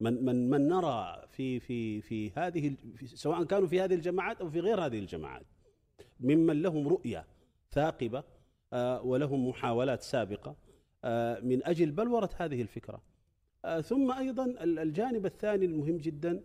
من 0.00 0.24
من 0.24 0.50
من 0.50 0.68
نرى 0.68 1.22
في 1.32 1.60
في 1.60 2.00
في 2.00 2.30
هذه 2.36 2.74
سواء 3.04 3.44
كانوا 3.44 3.68
في 3.68 3.80
هذه 3.80 3.94
الجماعات 3.94 4.40
أو 4.40 4.50
في 4.50 4.60
غير 4.60 4.86
هذه 4.86 4.98
الجماعات 4.98 5.46
ممن 6.20 6.62
لهم 6.62 6.88
رؤية 6.88 7.26
ثاقبة 7.70 8.24
آه، 8.72 9.02
ولهم 9.02 9.48
محاولات 9.48 10.02
سابقة 10.02 10.56
آه، 11.04 11.40
من 11.40 11.66
أجل 11.66 11.90
بلوره 11.90 12.30
هذه 12.36 12.62
الفكرة. 12.62 12.94
آه، 12.96 13.00
ثم 13.80 14.12
أيضا 14.12 14.44
ال- 14.44 14.78
الجانب 14.78 15.26
الثاني 15.26 15.64
المهم 15.64 15.96
جدا 15.96 16.40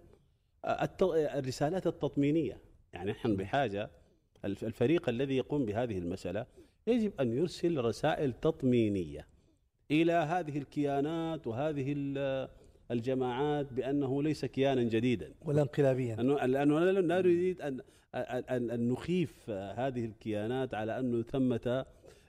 آه، 0.66 0.84
الت- 0.84 1.04
الرسالات 1.38 1.88
التطمينية. 1.88 2.58
يعني 2.94 3.12
نحن 3.12 3.36
بحاجة 3.36 3.90
الف- 4.46 4.64
الفريق 4.64 5.10
الذي 5.10 5.38
يقوم 5.38 5.66
بهذه 5.66 5.98
المسألة 5.98 6.46
يجب 6.88 7.12
أن 7.22 7.32
يرسل 7.34 7.78
رسائل 7.86 8.34
تطمينية 8.34 9.28
إلى 9.92 10.12
هذه 10.14 10.58
الكيانات 10.58 11.48
وهذه 11.48 11.94
ال- 11.98 12.50
الجماعات 12.92 13.74
بأنه 13.74 14.24
ليس 14.24 14.46
كيانا 14.46 14.84
جديدا. 14.84 15.34
ولا 15.46 15.62
انقلابيا. 15.62 16.16
لأنه 16.16 16.46
لأنه 16.46 16.80
لا 16.80 16.92
لا 16.92 17.02
نريد 17.22 17.62
ان 17.62 17.82
ان 18.16 18.70
ان 18.72 18.90
نخيف 18.90 19.50
هذه 19.50 20.06
الكيانات 20.06 20.74
على 20.74 21.00
انه 21.00 21.22
ثمة 21.22 21.86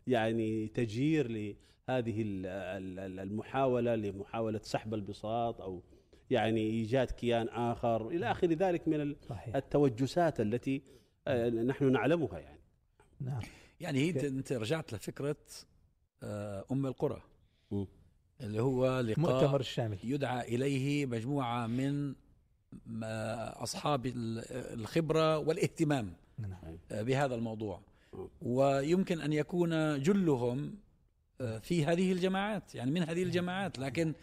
يعني 0.06 0.68
تجير 0.68 1.54
لهذه 1.88 2.22
ال- 2.22 2.46
ال- 2.46 3.20
المحاولة 3.20 3.94
لمحاولة 3.94 4.60
سحب 4.62 4.94
البساط 4.94 5.60
أو 5.60 5.82
يعني 6.30 6.60
إيجاد 6.60 7.10
كيان 7.10 7.48
آخر 7.48 8.08
إلى 8.08 8.30
آخر 8.30 8.46
ذلك 8.46 8.88
من 8.88 9.14
صحيح. 9.28 9.56
التوجسات 9.56 10.40
التي 10.40 10.82
آه، 11.26 11.48
نحن 11.50 11.92
نعلمها 11.92 12.38
يعني. 12.38 12.60
نعم. 13.20 13.40
يعني 13.80 13.98
هي 13.98 14.10
انت- 14.10 14.24
أنت 14.24 14.52
رجعت 14.52 14.92
لفكرة 14.92 15.36
آه، 16.22 16.64
أم 16.72 16.86
القرى. 16.86 17.22
اللي 18.40 18.62
هو 18.62 19.00
لقاء 19.00 19.20
مؤتمر 19.20 19.60
الشامل. 19.60 19.98
يدعى 20.04 20.54
إليه 20.54 21.06
مجموعة 21.06 21.66
من 21.66 22.14
آه، 23.04 23.62
أصحاب 23.62 24.06
ال- 24.06 24.44
الخبرة 24.80 25.38
والاهتمام 25.38 26.12
نعم. 26.38 26.78
بهذا 26.90 27.34
الموضوع. 27.34 27.80
ويمكن 28.42 29.20
أن 29.20 29.32
يكون 29.32 30.02
جلهم 30.02 30.74
في 31.62 31.84
هذه 31.86 32.12
الجماعات 32.12 32.74
يعني 32.74 32.90
من 32.90 33.02
هذه 33.02 33.22
الجماعات 33.22 33.78
لكن 33.78 34.14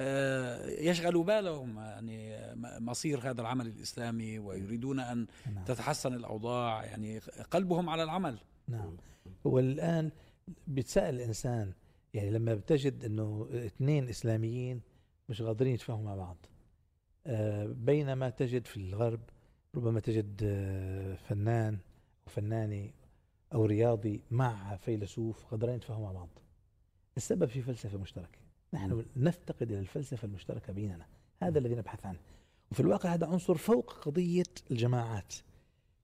آه، 0.00 0.66
يشغل 0.66 1.24
بالهم 1.24 1.78
يعني 1.78 2.36
مصير 2.80 3.30
هذا 3.30 3.40
العمل 3.40 3.66
الإسلامي 3.66 4.38
ويريدون 4.38 5.00
أن 5.00 5.26
نعم. 5.54 5.64
تتحسن 5.64 6.14
الأوضاع 6.14 6.84
يعني 6.84 7.18
قلبهم 7.50 7.88
على 7.88 8.02
العمل. 8.02 8.38
نعم. 8.68 8.96
والآن 9.44 10.10
بتسأل 10.66 11.14
الإنسان 11.14 11.72
يعني 12.14 12.30
لما 12.30 12.54
بتجد 12.54 13.04
أنه 13.04 13.48
اثنين 13.52 14.08
إسلاميين 14.08 14.80
مش 15.28 15.42
قادرين 15.42 15.74
يتفاهموا 15.74 16.04
مع 16.04 16.14
بعض 16.14 16.46
آه، 17.26 17.66
بينما 17.66 18.30
تجد 18.30 18.66
في 18.66 18.76
الغرب 18.76 19.20
ربما 19.74 20.00
تجد 20.00 20.40
آه، 20.44 21.14
فنان 21.14 21.78
وفنانة 22.26 22.90
أو 23.54 23.64
رياضي 23.64 24.22
مع 24.30 24.76
فيلسوف 24.76 25.44
قادرين 25.44 25.74
يتفاهموا 25.74 26.06
مع 26.06 26.12
بعض. 26.12 26.28
السبب 27.16 27.44
في 27.44 27.62
فلسفة 27.62 27.98
مشتركة. 27.98 28.38
نحن 28.72 29.04
نفتقد 29.16 29.70
إلى 29.72 29.80
الفلسفة 29.80 30.26
المشتركة 30.26 30.72
بيننا. 30.72 31.06
هذا 31.42 31.58
الذي 31.58 31.74
نبحث 31.74 32.06
عنه. 32.06 32.18
وفي 32.70 32.80
الواقع 32.80 33.14
هذا 33.14 33.26
عنصر 33.26 33.54
فوق 33.54 33.92
قضية 33.92 34.42
الجماعات. 34.70 35.34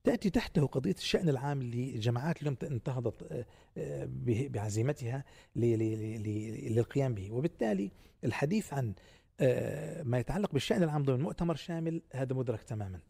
تأتي 0.05 0.31
تحته 0.31 0.67
قضية 0.67 0.95
الشأن 0.95 1.29
العام 1.29 1.63
للجماعات 1.63 2.43
اليوم 2.43 2.57
انتهضت 2.63 3.23
آه، 3.23 3.47
آه، 3.79 4.09
بعزيمتها 4.27 5.25
للقيام 5.57 7.15
به. 7.15 7.33
وبالتالي 7.33 7.91
الحديث 8.25 8.73
عن 8.73 8.95
آه، 9.41 10.03
ما 10.03 10.19
يتعلق 10.19 10.53
بالشأن 10.53 10.83
العام 10.83 11.03
ضمن 11.03 11.21
مؤتمر 11.21 11.55
شامل 11.55 12.03
هذا 12.13 12.35
مدرك 12.35 12.63
تماما 12.63 13.01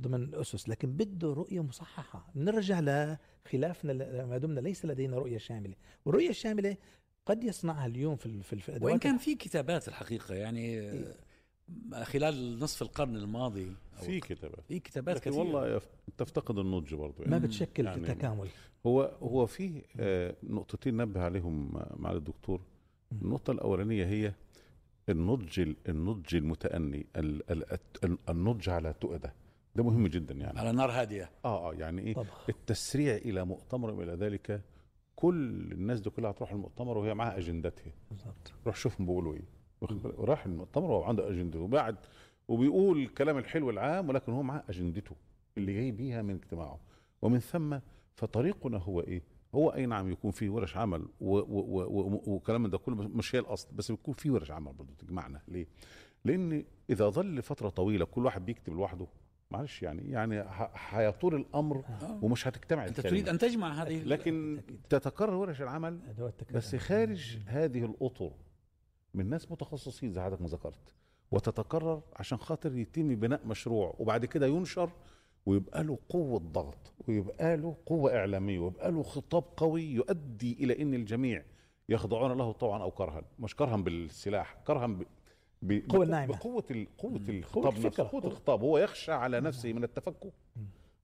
ضمن 0.00 0.22
الأسس 0.22 0.68
لكن 0.68 0.92
بده 0.92 1.32
رؤية 1.32 1.60
مصححة. 1.60 2.30
نرجع 2.34 2.80
لخلافنا 2.80 4.24
ما 4.24 4.38
دمنا 4.38 4.60
ليس 4.60 4.84
لدينا 4.84 5.18
رؤية 5.18 5.38
شاملة. 5.38 5.74
والرؤية 6.04 6.30
الشاملة 6.30 6.76
قد 7.26 7.44
يصنعها 7.44 7.86
اليوم 7.86 8.16
في 8.16 8.26
ال- 8.26 8.42
في, 8.42 8.52
ال- 8.52 8.60
في 8.60 8.70
وإن 8.70 8.76
الادوات 8.82 9.02
كان 9.02 9.18
في 9.18 9.34
كتابات 9.34 9.88
الحقيقة 9.88 10.34
يعني 10.34 10.80
آه، 10.80 12.04
خلال 12.04 12.58
نصف 12.58 12.82
القرن 12.82 13.16
الماضي 13.16 13.72
في 14.00 14.20
كتابات. 14.20 14.64
في 14.68 14.78
كتابات 14.80 15.16
لكن 15.16 15.30
كثيرة. 15.30 15.42
والله 15.42 15.80
تفتقد 16.18 16.58
النضج 16.58 16.94
برضه 16.94 17.24
ما 17.24 17.30
يعني 17.32 17.46
بتشكل 17.46 17.82
في 17.84 17.88
يعني 17.90 18.00
التكامل. 18.02 18.48
هو 18.86 19.02
هو 19.22 19.46
في 19.46 19.82
آه، 20.00 20.36
نقطتين 20.42 20.96
نبه 20.96 21.20
عليهم 21.20 21.72
مع 21.96 22.10
الدكتور. 22.12 22.60
النقطة 23.12 23.50
الأولانية 23.50 24.04
هي 24.06 24.32
النضج 25.08 25.60
ال- 25.60 25.76
النضج 25.88 26.34
المتأني 26.34 27.06
ال- 27.16 27.50
ال- 27.50 27.72
الت- 27.72 28.18
النضج 28.28 28.68
على 28.68 28.92
تؤدة. 29.00 29.34
ده 29.76 29.82
مهم 29.84 30.06
جدا 30.06 30.34
يعني. 30.34 30.58
على 30.58 30.72
نار 30.72 30.90
هادية. 30.90 31.30
آه 31.44 31.70
آه 31.70 31.74
يعني 31.74 32.02
إيه؟ 32.02 32.14
طبخ 32.14 32.44
التسريع 32.48 33.16
إلى 33.16 33.44
مؤتمر 33.44 33.90
وإلى 33.90 34.12
ذلك 34.12 34.62
كل 35.16 35.72
الناس 35.72 36.00
دي 36.00 36.10
كلها 36.10 36.30
هتروح 36.30 36.52
المؤتمر 36.52 36.98
وهي 36.98 37.14
معاها 37.14 37.38
أجندتها 37.38 37.92
بالضبط 38.10 38.52
روح 38.66 38.76
شوفهم 38.76 39.06
بيقولوا 39.06 39.34
إيه؟ 39.34 39.42
راح 40.18 40.46
المؤتمر 40.46 40.90
وهو 40.90 41.04
عنده 41.04 41.28
أجندته 41.30 41.58
وبعد 41.60 41.96
وبيقول 42.48 42.98
الكلام 42.98 43.38
الحلو 43.38 43.70
العام 43.70 44.08
ولكن 44.08 44.32
هو 44.32 44.42
معاه 44.42 44.62
أجندته 44.68 45.16
اللي 45.58 45.74
جاي 45.74 45.90
بيها 45.90 46.22
من 46.22 46.34
اجتماعه 46.34 46.78
ومن 47.22 47.38
ثم 47.38 47.78
فطريقنا 48.14 48.78
هو 48.78 49.00
إيه؟ 49.00 49.22
هو 49.54 49.68
أي 49.70 49.86
نعم 49.86 50.10
يكون 50.12 50.30
فيه 50.30 50.50
ورش 50.50 50.76
عمل 50.76 51.06
وكلام 51.20 52.66
ده 52.66 52.78
كله 52.78 52.94
مش 52.96 53.34
هي 53.34 53.38
الاصل 53.40 53.68
بس 53.72 53.90
بيكون 53.90 54.14
فيه 54.14 54.30
ورش 54.30 54.50
عمل 54.50 54.72
برضه 54.72 54.94
تجمعنا 54.98 55.40
ليه؟ 55.48 55.66
لأن 56.24 56.64
إذا 56.90 57.08
ظل 57.08 57.42
فترة 57.42 57.68
طويلة 57.68 58.04
كل 58.04 58.24
واحد 58.24 58.46
بيكتب 58.46 58.72
لوحده 58.72 59.06
معلش 59.50 59.82
يعني 59.82 60.10
يعني 60.10 60.44
هيطول 60.74 61.34
الأمر 61.34 61.76
آه. 62.02 62.18
ومش 62.22 62.48
هتجتمع 62.48 62.82
أنت 62.86 62.98
الكلمة. 62.98 63.10
تريد 63.10 63.28
أن 63.28 63.38
تجمع 63.38 63.82
هذه 63.82 64.02
لكن. 64.02 64.60
تتكرر 64.90 65.34
ورش 65.34 65.62
العمل 65.62 65.98
بس 66.54 66.76
خارج 66.76 67.38
هذه 67.46 67.84
الأطر 67.84 68.30
من 69.14 69.30
ناس 69.30 69.50
متخصصين 69.50 70.12
زي 70.12 70.20
حضرتك 70.20 70.42
ما 70.42 70.48
ذكرت 70.48 70.78
وتتكرر 71.30 72.02
عشان 72.16 72.38
خاطر 72.38 72.76
يتم 72.76 73.14
بناء 73.14 73.46
مشروع 73.46 73.94
وبعد 73.98 74.24
كده 74.24 74.46
ينشر 74.46 74.90
ويبقى 75.46 75.84
له 75.84 75.98
قوة 76.08 76.38
ضغط 76.38 76.92
ويبقى 77.08 77.56
له 77.56 77.76
قوة 77.86 78.16
إعلامية 78.16 78.58
ويبقى 78.58 78.92
له 78.92 79.02
خطاب 79.02 79.44
قوي 79.56 79.82
يؤدي 79.82 80.52
إلى 80.52 80.82
أن 80.82 80.94
الجميع 80.94 81.42
يخضعون 81.88 82.38
له 82.38 82.52
طوعا 82.52 82.82
أو 82.82 82.90
كرها 82.90 83.22
مش 83.38 83.56
كرها 83.56 83.76
بالسلاح 83.76 84.54
كرها 84.66 84.98
ب... 85.62 85.72
ب... 85.72 85.90
قوة 85.92 86.06
بقو- 86.06 86.10
ناعمة. 86.10 86.36
بقوة. 86.36 86.86
قوة. 86.98 87.16
الخطاب 87.28 87.66
الفكرة. 87.66 87.86
نفسه 87.88 88.08
قوة 88.08 88.24
الخطاب 88.26 88.60
هو 88.60 88.78
يخشى 88.78 89.12
على 89.12 89.40
نفسه 89.40 89.72
من 89.72 89.84
التفكك 89.84 90.32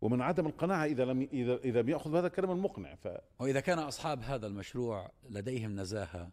ومن 0.00 0.20
عدم 0.20 0.46
القناعة 0.46 0.84
إذا 0.84 1.04
لم 1.04 1.28
إذا 1.32 1.56
إذا 1.56 1.80
بيأخذ 1.80 2.10
بهذا 2.10 2.26
الكلام 2.26 2.50
المقنع 2.50 2.94
ف... 2.94 3.08
واذا 3.40 3.60
كان 3.60 3.78
أصحاب 3.78 4.22
هذا 4.22 4.46
المشروع 4.46 5.10
لديهم 5.30 5.80
نزاهة 5.80 6.30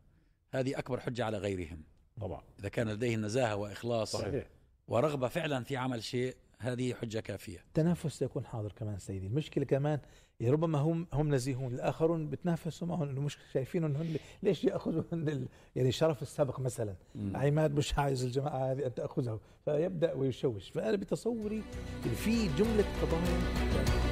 هذه 0.53 0.79
أكبر 0.79 0.99
حجة 0.99 1.25
على 1.25 1.37
غيرهم 1.37 1.83
طبعا 2.21 2.41
إذا 2.59 2.69
كان 2.69 2.89
لديهم 2.89 3.21
نزاهة 3.25 3.55
وإخلاص 3.55 4.11
صحيح 4.15 4.47
ورغبة 4.87 5.27
فعلا 5.27 5.63
في 5.63 5.77
عمل 5.77 6.03
شيء 6.03 6.35
هذه 6.59 6.93
حجة 6.93 7.19
كافية 7.19 7.59
التنافس 7.59 8.19
سيكون 8.19 8.45
حاضر 8.45 8.71
كمان 8.71 8.97
سيدي 8.99 9.27
المشكلة 9.27 9.65
كمان 9.65 9.99
يعني 10.39 10.53
ربما 10.53 10.77
هم 10.79 11.07
هم 11.13 11.33
نزيهون 11.35 11.73
الآخرون 11.73 12.29
بتنافسوا 12.29 12.87
معهم 12.87 13.09
انه 13.09 13.21
مش 13.21 13.37
شايفين 13.53 13.83
انه 13.83 14.05
ليش 14.43 14.63
ياخذوا 14.63 15.03
هن 15.11 15.45
يعني 15.75 15.91
شرف 15.91 16.21
السبق 16.21 16.59
مثلا؟ 16.59 16.95
عماد 17.35 17.75
مش 17.75 17.99
عايز 17.99 18.23
الجماعة 18.23 18.71
هذه 18.71 18.85
أن 18.85 18.93
تاخذه 18.93 19.39
فيبدأ 19.65 20.13
ويشوش. 20.13 20.69
فأنا 20.69 20.97
بتصوري 20.97 21.63
في 22.15 22.47
جملة 22.47 22.85
قضايا 23.01 24.08